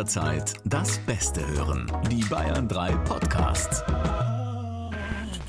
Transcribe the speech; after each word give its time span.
jederzeit 0.00 0.54
das 0.64 0.98
Beste 1.00 1.46
hören. 1.46 1.86
Die 2.10 2.24
Bayern 2.24 2.66
3 2.66 2.92
Podcasts. 3.04 3.84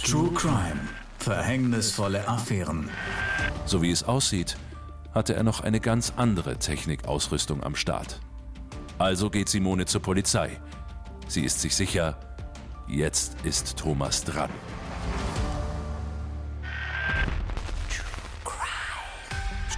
True 0.03 0.29
Crime. 0.33 0.81
Verhängnisvolle 1.19 2.27
Affären. 2.27 2.89
So 3.65 3.81
wie 3.81 3.91
es 3.91 4.03
aussieht, 4.03 4.57
hatte 5.13 5.35
er 5.35 5.43
noch 5.43 5.61
eine 5.61 5.79
ganz 5.79 6.11
andere 6.17 6.57
Technikausrüstung 6.57 7.63
am 7.63 7.75
Start. 7.75 8.19
Also 8.97 9.29
geht 9.29 9.47
Simone 9.47 9.85
zur 9.85 10.01
Polizei. 10.01 10.59
Sie 11.29 11.45
ist 11.45 11.61
sich 11.61 11.73
sicher, 11.73 12.17
jetzt 12.89 13.37
ist 13.45 13.77
Thomas 13.77 14.25
dran. 14.25 14.49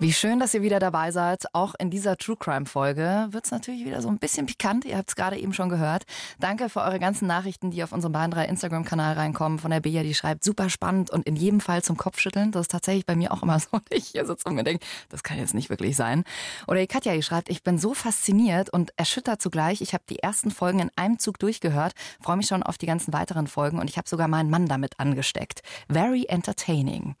Wie 0.00 0.12
schön, 0.12 0.40
dass 0.40 0.52
ihr 0.52 0.62
wieder 0.62 0.80
dabei 0.80 1.12
seid. 1.12 1.44
Auch 1.54 1.76
in 1.78 1.88
dieser 1.88 2.16
True 2.16 2.36
Crime 2.36 2.66
Folge 2.66 3.28
wird 3.30 3.44
es 3.44 3.52
natürlich 3.52 3.84
wieder 3.84 4.02
so 4.02 4.08
ein 4.08 4.18
bisschen 4.18 4.46
pikant. 4.46 4.84
Ihr 4.84 4.96
habt 4.96 5.10
es 5.10 5.14
gerade 5.14 5.38
eben 5.38 5.52
schon 5.52 5.68
gehört. 5.68 6.02
Danke 6.40 6.68
für 6.68 6.80
eure 6.80 6.98
ganzen 6.98 7.28
Nachrichten, 7.28 7.70
die 7.70 7.82
auf 7.84 7.92
unserem 7.92 8.12
Bahn 8.12 8.32
3 8.32 8.46
Instagram-Kanal 8.46 9.14
reinkommen. 9.14 9.60
Von 9.60 9.70
der 9.70 9.78
Bea, 9.78 10.02
die 10.02 10.12
schreibt, 10.12 10.42
super 10.42 10.68
spannend 10.68 11.10
und 11.10 11.28
in 11.28 11.36
jedem 11.36 11.60
Fall 11.60 11.82
zum 11.82 11.96
Kopfschütteln. 11.96 12.50
Das 12.50 12.62
ist 12.62 12.72
tatsächlich 12.72 13.06
bei 13.06 13.14
mir 13.14 13.32
auch 13.32 13.44
immer 13.44 13.56
so. 13.60 13.68
Und 13.70 13.84
ich 13.90 14.08
hier 14.08 14.26
sitze 14.26 14.48
und 14.48 14.56
denke, 14.64 14.84
das 15.10 15.22
kann 15.22 15.38
jetzt 15.38 15.54
nicht 15.54 15.70
wirklich 15.70 15.94
sein. 15.94 16.24
Oder 16.66 16.80
die 16.80 16.88
Katja, 16.88 17.14
die 17.14 17.22
schreibt, 17.22 17.48
ich 17.48 17.62
bin 17.62 17.78
so 17.78 17.94
fasziniert 17.94 18.70
und 18.70 18.92
erschüttert 18.96 19.40
zugleich. 19.40 19.80
Ich 19.80 19.94
habe 19.94 20.02
die 20.10 20.18
ersten 20.18 20.50
Folgen 20.50 20.80
in 20.80 20.90
einem 20.96 21.20
Zug 21.20 21.38
durchgehört, 21.38 21.92
freue 22.20 22.36
mich 22.36 22.48
schon 22.48 22.64
auf 22.64 22.78
die 22.78 22.86
ganzen 22.86 23.12
weiteren 23.12 23.46
Folgen 23.46 23.78
und 23.78 23.88
ich 23.88 23.96
habe 23.96 24.08
sogar 24.08 24.26
meinen 24.26 24.50
Mann 24.50 24.66
damit 24.66 24.98
angesteckt. 24.98 25.62
Very 25.88 26.26
entertaining. 26.28 27.14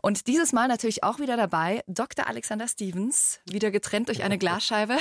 Und 0.00 0.26
dieses 0.26 0.54
Mal 0.54 0.68
natürlich 0.68 1.04
auch 1.04 1.18
wieder 1.18 1.36
dabei 1.36 1.82
Dr. 1.98 2.28
Alexander 2.28 2.68
Stevens, 2.68 3.40
wieder 3.44 3.72
getrennt 3.72 4.06
durch 4.06 4.22
eine 4.22 4.38
Glasscheibe. 4.38 4.98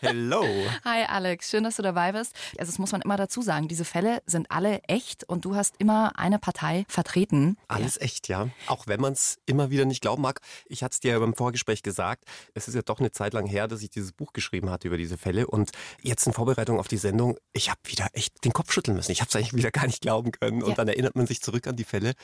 Hello. 0.00 0.42
Hi 0.84 1.04
Alex, 1.04 1.48
schön, 1.48 1.62
dass 1.62 1.76
du 1.76 1.82
dabei 1.82 2.10
bist. 2.10 2.34
Also 2.58 2.72
das 2.72 2.80
muss 2.80 2.90
man 2.90 3.00
immer 3.00 3.16
dazu 3.16 3.42
sagen, 3.42 3.68
diese 3.68 3.84
Fälle 3.84 4.22
sind 4.26 4.50
alle 4.50 4.82
echt 4.88 5.22
und 5.22 5.44
du 5.44 5.54
hast 5.54 5.76
immer 5.78 6.18
eine 6.18 6.40
Partei 6.40 6.84
vertreten. 6.88 7.58
Alles 7.68 7.96
echt, 8.00 8.26
ja. 8.26 8.48
Auch 8.66 8.88
wenn 8.88 9.00
man 9.00 9.12
es 9.12 9.38
immer 9.46 9.70
wieder 9.70 9.84
nicht 9.84 10.00
glauben 10.00 10.20
mag. 10.20 10.40
Ich 10.66 10.82
hatte 10.82 10.94
es 10.94 11.00
dir 11.00 11.12
ja 11.12 11.20
beim 11.20 11.34
Vorgespräch 11.34 11.84
gesagt, 11.84 12.24
es 12.54 12.66
ist 12.66 12.74
ja 12.74 12.82
doch 12.82 12.98
eine 12.98 13.12
Zeit 13.12 13.34
lang 13.34 13.46
her, 13.46 13.68
dass 13.68 13.80
ich 13.82 13.90
dieses 13.90 14.10
Buch 14.10 14.32
geschrieben 14.32 14.68
hatte 14.68 14.88
über 14.88 14.96
diese 14.96 15.18
Fälle 15.18 15.46
und 15.46 15.70
jetzt 16.00 16.26
in 16.26 16.32
Vorbereitung 16.32 16.80
auf 16.80 16.88
die 16.88 16.96
Sendung, 16.96 17.36
ich 17.52 17.70
habe 17.70 17.78
wieder 17.84 18.08
echt 18.14 18.44
den 18.44 18.52
Kopf 18.52 18.72
schütteln 18.72 18.96
müssen. 18.96 19.12
Ich 19.12 19.20
habe 19.20 19.28
es 19.28 19.36
eigentlich 19.36 19.54
wieder 19.54 19.70
gar 19.70 19.86
nicht 19.86 20.00
glauben 20.00 20.32
können 20.32 20.64
und 20.64 20.70
ja. 20.70 20.74
dann 20.74 20.88
erinnert 20.88 21.14
man 21.14 21.28
sich 21.28 21.40
zurück 21.40 21.68
an 21.68 21.76
die 21.76 21.84
Fälle. 21.84 22.14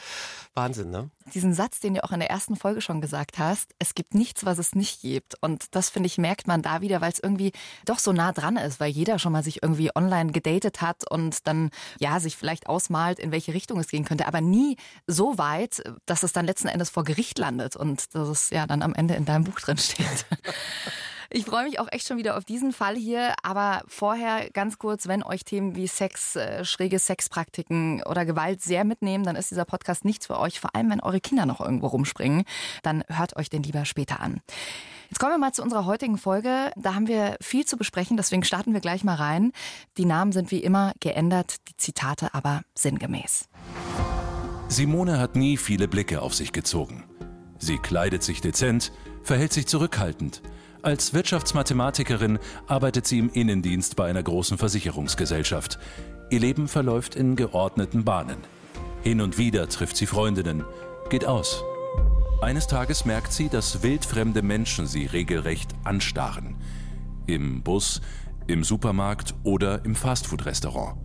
Wahnsinn, 0.55 0.91
ne? 0.91 1.09
Diesen 1.35 1.55
Satz, 1.55 1.79
den 1.79 1.95
du 1.95 2.03
auch 2.03 2.11
in 2.11 2.19
der 2.19 2.31
ersten 2.31 2.57
Folge 2.57 2.81
schon 2.81 3.01
gesagt 3.01 3.39
hast, 3.39 3.75
es 3.79 3.95
gibt 3.95 4.08
nichts, 4.15 4.45
was 4.45 4.59
es 4.59 4.75
nicht 4.75 5.01
gibt. 5.01 5.35
Und 5.41 5.75
das, 5.75 5.91
finde 5.91 6.07
ich, 6.07 6.19
merkt 6.19 6.47
man 6.47 6.63
da 6.63 6.81
wieder, 6.81 7.01
weil 7.01 7.13
es 7.13 7.19
irgendwie 7.19 7.53
doch 7.85 7.99
so 7.99 8.13
nah 8.13 8.33
dran 8.33 8.57
ist, 8.57 8.81
weil 8.81 8.91
jeder 8.91 9.19
schon 9.19 9.33
mal 9.33 9.43
sich 9.43 9.63
irgendwie 9.63 9.91
online 9.95 10.33
gedatet 10.33 10.81
hat 10.81 11.11
und 11.11 11.47
dann, 11.47 11.71
ja, 11.99 12.21
sich 12.21 12.37
vielleicht 12.37 12.67
ausmalt, 12.69 13.19
in 13.19 13.33
welche 13.33 13.55
Richtung 13.55 13.79
es 13.79 13.89
gehen 13.89 14.05
könnte, 14.05 14.27
aber 14.27 14.41
nie 14.41 14.77
so 15.07 15.39
weit, 15.39 15.83
dass 16.07 16.23
es 16.23 16.33
dann 16.33 16.47
letzten 16.47 16.69
Endes 16.69 16.91
vor 16.91 17.05
Gericht 17.05 17.39
landet 17.39 17.77
und 17.77 18.15
dass 18.15 18.29
es 18.29 18.51
ja 18.51 18.67
dann 18.67 18.83
am 18.83 18.95
Ende 18.95 19.15
in 19.15 19.25
deinem 19.25 19.45
Buch 19.45 19.61
drin 19.61 19.79
steht. 19.79 20.27
Ich 21.31 21.45
freue 21.45 21.65
mich 21.65 21.79
auch 21.79 21.89
echt 21.91 22.09
schon 22.09 22.17
wieder 22.17 22.39
auf 22.39 22.47
diesen 22.47 22.73
Fall 22.73 22.97
hier. 22.97 23.35
Aber 23.43 23.83
vorher 23.87 24.49
ganz 24.51 24.79
kurz, 24.79 25.09
wenn 25.09 25.23
euch 25.23 25.45
Themen 25.45 25.77
wie 25.77 25.87
Sex, 25.87 26.37
äh, 26.37 26.65
schräge 26.65 26.99
Sexpraktiken 26.99 28.03
oder 28.05 28.25
Gewalt 28.25 28.63
sehr 28.63 28.85
mitnehmen, 28.85 29.25
dann 29.25 29.37
ist 29.37 29.51
dieser 29.51 29.67
Podcast 29.67 30.07
nichts 30.07 30.27
für 30.27 30.39
euch. 30.39 30.59
Vor 30.59 30.75
allem, 30.75 30.91
wenn 30.91 31.01
eure 31.01 31.21
Kinder 31.21 31.45
noch 31.45 31.61
irgendwo 31.61 31.89
rumspringen, 31.89 32.45
dann 32.83 33.05
hört 33.09 33.37
euch 33.37 33.51
den 33.51 33.63
lieber 33.63 33.85
später 33.85 34.21
an. 34.21 34.41
Jetzt 35.11 35.19
kommen 35.19 35.33
wir 35.33 35.39
mal 35.39 35.53
zu 35.53 35.63
unserer 35.63 35.85
heutigen 35.85 36.17
Folge. 36.17 36.71
Da 36.77 36.95
haben 36.95 37.09
wir 37.09 37.37
viel 37.43 37.67
zu 37.67 37.77
besprechen, 37.77 38.17
deswegen 38.17 38.43
starten 38.43 38.73
wir 38.73 38.81
gleich 38.81 39.05
mal 39.05 39.17
rein. 39.17 39.53
Die 39.99 40.07
Namen 40.07 40.33
sind 40.33 40.51
wie 40.51 40.63
immer 40.63 40.93
geändert, 41.01 41.57
die 41.69 41.77
Zitate 41.77 42.33
aber 42.33 42.63
sinngemäß. 42.75 43.49
Simone 44.69 45.19
hat 45.19 45.37
nie 45.37 45.59
viele 45.59 45.89
Blicke 45.89 46.23
auf 46.23 46.35
sich 46.35 46.53
gezogen. 46.53 47.05
Sie 47.59 47.77
kleidet 47.79 48.23
sich 48.23 48.41
dezent, 48.41 48.93
verhält 49.23 49.53
sich 49.53 49.67
zurückhaltend 49.67 50.43
als 50.83 51.13
Wirtschaftsmathematikerin 51.13 52.39
arbeitet 52.67 53.07
sie 53.07 53.19
im 53.19 53.31
Innendienst 53.31 53.97
bei 53.97 54.09
einer 54.09 54.23
großen 54.23 54.59
Versicherungsgesellschaft. 54.59 55.79
Ihr 56.31 56.41
Leben 56.41 56.69
verläuft 56.69 57.15
in 57.15 57.37
geordneten 57.37 58.05
Bahnen. 58.05 58.39
Hin 59.03 59.21
und 59.21 59.39
wieder 59.39 59.69
trifft 59.69 59.97
sie 59.97 60.07
Freundinnen, 60.07 60.65
geht 61.11 61.25
aus. 61.25 61.63
Eines 62.41 62.67
Tages 62.67 63.05
merkt 63.05 63.33
sie, 63.33 63.49
dass 63.49 63.83
wildfremde 63.83 64.43
Menschen 64.43 64.87
sie 64.87 65.07
regelrecht 65.07 65.71
anstarren. 65.85 66.57
Im 67.27 67.63
Bus, 67.63 68.01
im 68.47 68.65
Supermarkt 68.65 69.35
oder 69.43 69.85
im 69.85 69.95
Fastfood-Restaurant. 69.95 70.97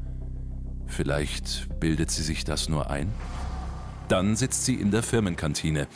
Vielleicht 0.88 1.80
bildet 1.80 2.12
sie 2.12 2.24
sich 2.24 2.44
das 2.44 2.70
nur 2.70 2.90
ein? 2.90 3.12
Dann 4.10 4.36
sitzt 4.36 4.66
sie 4.66 4.76
in 4.76 4.92
der 4.92 5.02
Firmenkantine. 5.02 5.88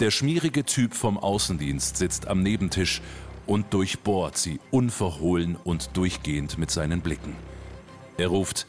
Der 0.00 0.10
schmierige 0.10 0.64
Typ 0.64 0.94
vom 0.94 1.18
Außendienst 1.18 1.96
sitzt 1.96 2.28
am 2.28 2.42
Nebentisch 2.42 3.02
und 3.46 3.72
durchbohrt 3.72 4.36
sie 4.36 4.60
unverhohlen 4.70 5.56
und 5.56 5.96
durchgehend 5.96 6.58
mit 6.58 6.70
seinen 6.70 7.00
Blicken. 7.00 7.36
Er 8.18 8.28
ruft 8.28 8.66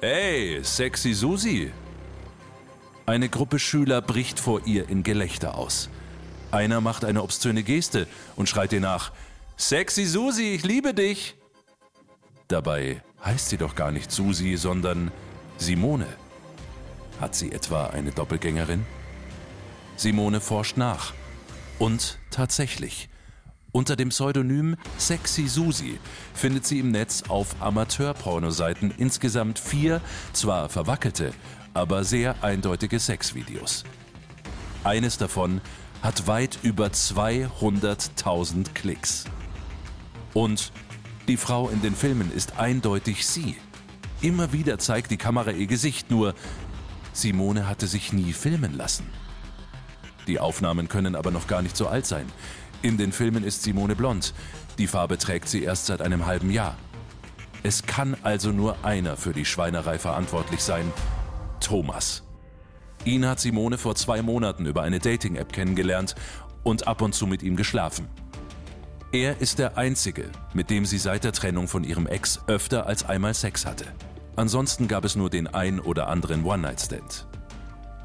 Hey, 0.00 0.60
sexy 0.62 1.14
Susi! 1.14 1.72
Eine 3.06 3.28
Gruppe 3.28 3.58
Schüler 3.58 4.00
bricht 4.00 4.40
vor 4.40 4.66
ihr 4.66 4.88
in 4.88 5.02
Gelächter 5.02 5.56
aus. 5.56 5.90
Einer 6.50 6.80
macht 6.80 7.04
eine 7.04 7.22
obszöne 7.22 7.62
Geste 7.62 8.06
und 8.36 8.48
schreit 8.48 8.72
ihr 8.72 8.80
nach 8.80 9.12
Sexy 9.56 10.06
Susi, 10.06 10.54
ich 10.54 10.64
liebe 10.64 10.92
dich! 10.92 11.36
Dabei 12.48 13.02
heißt 13.24 13.48
sie 13.48 13.56
doch 13.56 13.74
gar 13.74 13.92
nicht 13.92 14.10
Susi, 14.10 14.56
sondern 14.56 15.12
Simone. 15.56 16.06
Hat 17.20 17.34
sie 17.34 17.52
etwa 17.52 17.86
eine 17.86 18.10
Doppelgängerin? 18.10 18.84
Simone 19.96 20.40
forscht 20.40 20.76
nach. 20.76 21.14
Und 21.78 22.18
tatsächlich, 22.30 23.08
unter 23.72 23.96
dem 23.96 24.10
Pseudonym 24.10 24.76
Sexy 24.98 25.48
Susi 25.48 25.98
findet 26.34 26.66
sie 26.66 26.78
im 26.78 26.90
Netz 26.90 27.24
auf 27.28 27.56
Amateurpornoseiten 27.60 28.92
insgesamt 28.98 29.58
vier, 29.58 30.00
zwar 30.32 30.68
verwackelte, 30.68 31.32
aber 31.74 32.04
sehr 32.04 32.42
eindeutige 32.44 32.98
Sexvideos. 32.98 33.84
Eines 34.84 35.16
davon 35.16 35.60
hat 36.02 36.26
weit 36.26 36.58
über 36.62 36.88
200.000 36.88 38.72
Klicks. 38.74 39.24
Und 40.34 40.72
die 41.28 41.36
Frau 41.36 41.68
in 41.68 41.80
den 41.82 41.94
Filmen 41.94 42.32
ist 42.32 42.58
eindeutig 42.58 43.26
sie. 43.26 43.56
Immer 44.20 44.52
wieder 44.52 44.78
zeigt 44.78 45.10
die 45.10 45.16
Kamera 45.16 45.50
ihr 45.52 45.66
Gesicht, 45.66 46.10
nur 46.10 46.34
Simone 47.12 47.68
hatte 47.68 47.86
sich 47.86 48.12
nie 48.12 48.32
filmen 48.32 48.76
lassen. 48.76 49.06
Die 50.26 50.38
Aufnahmen 50.38 50.88
können 50.88 51.16
aber 51.16 51.30
noch 51.30 51.46
gar 51.46 51.62
nicht 51.62 51.76
so 51.76 51.88
alt 51.88 52.06
sein. 52.06 52.26
In 52.82 52.96
den 52.96 53.12
Filmen 53.12 53.44
ist 53.44 53.62
Simone 53.62 53.94
blond. 53.94 54.34
Die 54.76 54.88
Farbe 54.88 55.16
trägt 55.16 55.48
sie 55.48 55.62
erst 55.62 55.86
seit 55.86 56.02
einem 56.02 56.26
halben 56.26 56.50
Jahr. 56.50 56.76
Es 57.62 57.84
kann 57.84 58.16
also 58.22 58.50
nur 58.50 58.84
einer 58.84 59.16
für 59.16 59.32
die 59.32 59.44
Schweinerei 59.44 60.00
verantwortlich 60.00 60.60
sein. 60.60 60.92
Thomas. 61.60 62.24
Ihn 63.04 63.24
hat 63.26 63.38
Simone 63.38 63.78
vor 63.78 63.94
zwei 63.94 64.20
Monaten 64.20 64.66
über 64.66 64.82
eine 64.82 64.98
Dating-App 64.98 65.52
kennengelernt 65.52 66.16
und 66.64 66.88
ab 66.88 67.02
und 67.02 67.14
zu 67.14 67.28
mit 67.28 67.44
ihm 67.44 67.54
geschlafen. 67.54 68.08
Er 69.12 69.40
ist 69.40 69.60
der 69.60 69.78
Einzige, 69.78 70.30
mit 70.52 70.70
dem 70.70 70.84
sie 70.84 70.98
seit 70.98 71.22
der 71.22 71.32
Trennung 71.32 71.68
von 71.68 71.84
ihrem 71.84 72.08
Ex 72.08 72.40
öfter 72.48 72.86
als 72.86 73.04
einmal 73.04 73.34
Sex 73.34 73.64
hatte. 73.64 73.84
Ansonsten 74.34 74.88
gab 74.88 75.04
es 75.04 75.14
nur 75.14 75.30
den 75.30 75.46
ein 75.46 75.78
oder 75.78 76.08
anderen 76.08 76.44
One-Night-Stand. 76.44 77.26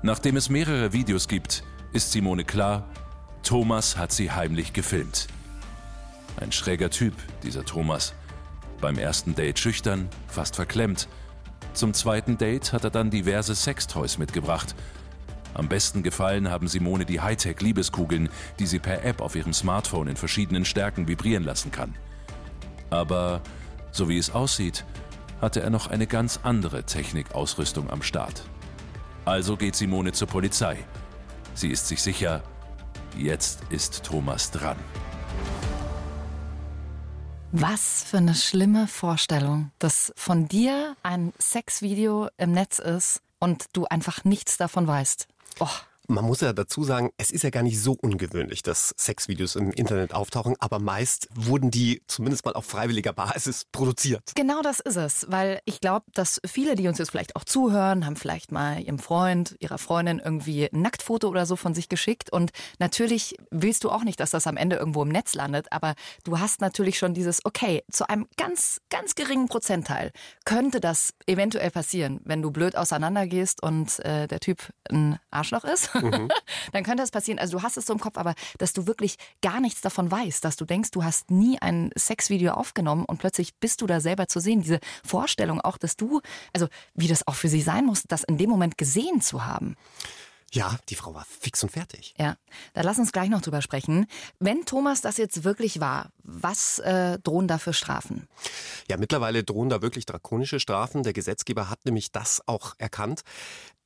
Nachdem 0.04 0.36
es 0.36 0.50
mehrere 0.50 0.94
Videos 0.94 1.28
gibt, 1.28 1.64
ist 1.94 2.12
Simone 2.12 2.44
klar, 2.44 2.88
Thomas 3.44 3.98
hat 3.98 4.12
sie 4.12 4.32
heimlich 4.32 4.74
gefilmt. 4.74 5.28
Ein 6.40 6.52
schräger 6.52 6.90
Typ, 6.90 7.14
dieser 7.44 7.66
Thomas. 7.66 8.14
Beim 8.82 8.98
ersten 8.98 9.34
Date 9.34 9.58
schüchtern, 9.58 10.10
fast 10.28 10.56
verklemmt. 10.56 11.08
Zum 11.74 11.94
zweiten 11.94 12.38
Date 12.38 12.74
hat 12.74 12.84
er 12.84 12.90
dann 12.90 13.10
diverse 13.10 13.56
Sextoys 13.56 14.18
mitgebracht. 14.18 14.76
Am 15.54 15.68
besten 15.68 16.04
gefallen 16.04 16.52
haben 16.52 16.68
Simone 16.68 17.06
die 17.06 17.22
Hightech-Liebeskugeln, 17.22 18.30
die 18.60 18.68
sie 18.68 18.80
per 18.80 19.04
App 19.04 19.22
auf 19.22 19.36
ihrem 19.36 19.54
Smartphone 19.54 20.08
in 20.08 20.16
verschiedenen 20.16 20.66
Stärken 20.66 21.08
vibrieren 21.08 21.44
lassen 21.44 21.72
kann. 21.72 21.96
Aber, 22.92 23.42
so 23.92 24.08
wie 24.08 24.18
es 24.18 24.30
aussieht, 24.30 24.86
hatte 25.42 25.62
er 25.62 25.70
noch 25.70 25.88
eine 25.88 26.06
ganz 26.06 26.40
andere 26.44 26.84
Technikausrüstung 26.84 27.90
am 27.90 28.04
Start. 28.04 28.44
Also 29.26 29.58
geht 29.58 29.76
Simone 29.76 30.12
zur 30.12 30.28
Polizei. 30.28 30.78
Sie 31.54 31.70
ist 31.70 31.88
sich 31.88 32.02
sicher, 32.02 32.44
Jetzt 33.18 33.62
ist 33.72 34.04
Thomas 34.04 34.52
dran. 34.52 34.78
Was 37.52 38.04
für 38.04 38.18
eine 38.18 38.36
schlimme 38.36 38.88
Vorstellung, 38.88 39.72
dass 39.80 40.14
von 40.16 40.48
dir 40.48 40.96
ein 41.02 41.34
Sexvideo 41.40 42.30
im 42.38 42.52
Netz 42.52 42.78
ist 42.78 43.22
und 43.40 43.66
du 43.74 43.86
einfach 43.86 44.24
nichts 44.24 44.58
davon 44.58 44.86
weißt. 44.86 45.28
Oh. 45.60 45.68
Man 46.10 46.24
muss 46.24 46.40
ja 46.40 46.54
dazu 46.54 46.86
sagen, 46.86 47.12
es 47.18 47.32
ist 47.32 47.44
ja 47.44 47.50
gar 47.50 47.64
nicht 47.64 47.82
so 47.82 47.92
ungewöhnlich, 48.02 48.64
dass 48.64 48.96
Sexvideos 48.98 49.58
im 49.58 49.72
Internet 49.72 50.14
auftauchen, 50.14 50.56
aber 50.60 50.80
meist 50.80 51.28
wurden 51.36 51.70
die 51.70 52.02
zumindest 52.08 52.46
mal 52.46 52.54
auf 52.54 52.66
freiwilliger 52.66 53.12
Basis 53.12 53.66
produziert. 53.74 54.32
Genau 54.36 54.62
das 54.62 54.80
ist 54.80 54.96
es, 54.96 55.26
weil 55.30 55.60
ich 55.66 55.82
glaube, 55.82 56.06
dass 56.14 56.40
viele, 56.46 56.76
die 56.76 56.88
uns 56.88 56.98
jetzt 56.98 57.12
vielleicht 57.12 57.36
auch 57.36 57.44
zuhören, 57.44 58.06
haben 58.06 58.16
vielleicht 58.16 58.54
mal 58.54 58.80
ihrem 58.80 59.00
Freund, 59.00 59.58
ihrer 59.60 59.78
Freundin 59.78 60.20
irgendwie 60.24 60.72
ein 60.72 60.82
Nacktfoto 60.82 61.28
oder 61.28 61.46
so 61.46 61.58
von 61.58 61.74
sich 61.74 61.90
geschickt 61.90 62.32
und 62.32 62.52
natürlich 62.80 63.36
willst 63.52 63.84
du 63.84 63.90
auch 63.90 64.06
nicht, 64.06 64.22
dass 64.22 64.32
das 64.32 64.48
am 64.48 64.56
Ende 64.56 64.78
irgendwo 64.78 65.04
im 65.04 65.10
Netz 65.10 65.34
landet, 65.34 65.74
aber 65.74 65.96
du 66.24 66.40
hast 66.40 66.62
natürlich 66.62 66.98
schon 66.98 67.16
dieses, 67.16 67.44
okay, 67.44 67.84
zu 67.92 68.10
einem 68.10 68.28
ganz, 68.38 68.80
ganz 68.90 69.16
geringen 69.16 69.50
Prozentteil 69.50 70.14
könnte 70.46 70.80
das 70.80 71.14
eventuell 71.26 71.70
passieren, 71.70 72.22
wenn 72.24 72.42
du 72.42 72.52
blöd 72.52 72.78
auseinandergehst 72.78 73.62
und 73.62 74.00
äh, 74.06 74.28
der 74.28 74.40
Typ 74.40 74.72
ein 74.90 75.20
Arschloch 75.32 75.66
ist. 75.66 75.97
Mhm. 76.02 76.30
dann 76.72 76.84
könnte 76.84 77.04
das 77.04 77.12
passieren. 77.12 77.40
Also 77.40 77.58
du 77.58 77.64
hast 77.64 77.78
es 77.78 77.86
so 77.86 77.94
im 77.94 78.00
Kopf, 78.00 78.18
aber 78.18 78.36
dass 78.58 78.74
du 78.74 78.88
wirklich 78.88 79.18
gar 79.42 79.60
nichts 79.60 79.82
davon 79.82 80.10
weißt, 80.10 80.44
dass 80.44 80.56
du 80.56 80.66
denkst, 80.66 80.92
du 80.92 81.04
hast 81.04 81.32
nie 81.32 81.60
ein 81.62 81.92
Sexvideo 81.98 82.54
aufgenommen 82.54 83.06
und 83.06 83.18
plötzlich 83.18 83.56
bist 83.56 83.82
du 83.82 83.88
da 83.88 84.00
selber 84.00 84.28
zu 84.28 84.40
sehen. 84.40 84.62
Diese 84.62 84.80
Vorstellung 85.04 85.62
auch, 85.62 85.78
dass 85.78 85.96
du, 85.98 86.22
also 86.54 86.68
wie 86.94 87.08
das 87.08 87.28
auch 87.28 87.36
für 87.36 87.50
sie 87.50 87.62
sein 87.62 87.86
muss, 87.86 88.04
das 88.08 88.24
in 88.24 88.38
dem 88.38 88.50
Moment 88.50 88.78
gesehen 88.78 89.22
zu 89.22 89.46
haben. 89.46 89.76
Ja, 90.54 90.78
die 90.88 90.96
Frau 90.96 91.14
war 91.14 91.26
fix 91.26 91.62
und 91.64 91.70
fertig. 91.70 92.14
Ja, 92.18 92.38
da 92.74 92.82
lass 92.82 92.98
uns 92.98 93.12
gleich 93.12 93.30
noch 93.30 93.42
drüber 93.42 93.62
sprechen. 93.62 94.08
Wenn 94.40 94.66
Thomas 94.66 95.02
das 95.02 95.18
jetzt 95.18 95.44
wirklich 95.44 95.82
war, 95.82 96.10
was 96.24 96.80
äh, 96.80 97.20
drohen 97.20 97.50
da 97.50 97.58
für 97.58 97.74
Strafen? 97.74 98.28
Ja, 98.90 98.96
mittlerweile 98.96 99.44
drohen 99.44 99.68
da 99.68 99.82
wirklich 99.82 100.06
drakonische 100.06 100.62
Strafen. 100.62 101.04
Der 101.04 101.12
Gesetzgeber 101.12 101.70
hat 101.70 101.84
nämlich 101.84 102.12
das 102.14 102.42
auch 102.48 102.76
erkannt. 102.78 103.24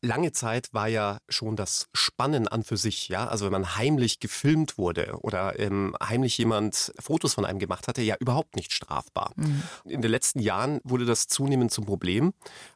Lange 0.02 0.32
Zeit 0.32 0.74
war 0.74 0.88
ja 0.88 1.20
schon 1.30 1.56
das 1.56 1.88
Spannen 1.94 2.48
an 2.48 2.64
für 2.64 2.78
sich, 2.78 3.08
ja. 3.10 3.28
Also 3.28 3.46
wenn 3.46 3.52
man 3.52 3.76
heimlich 3.76 4.20
gefilmt 4.20 4.78
wurde 4.80 5.18
oder 5.22 5.60
ähm, 5.60 5.96
heimlich 6.02 6.38
jemand 6.40 6.92
Fotos 7.00 7.36
von 7.36 7.46
einem 7.46 7.60
gemacht 7.60 7.88
hatte, 7.88 8.02
ja 8.02 8.16
überhaupt 8.20 8.56
nicht 8.56 8.74
strafbar. 8.74 9.32
Mhm. 9.36 9.64
In 9.86 10.02
den 10.02 10.10
letzten 10.10 10.40
Jahren 10.40 10.80
wurde 10.84 11.06
das 11.06 11.28
zunehmend 11.28 11.72
zum 11.72 11.86
Problem. 11.86 12.34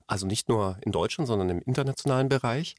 Also 0.07 0.27
nicht 0.27 0.49
nur 0.49 0.77
in 0.81 0.91
Deutschland, 0.91 1.27
sondern 1.27 1.49
im 1.49 1.61
internationalen 1.61 2.29
Bereich. 2.29 2.75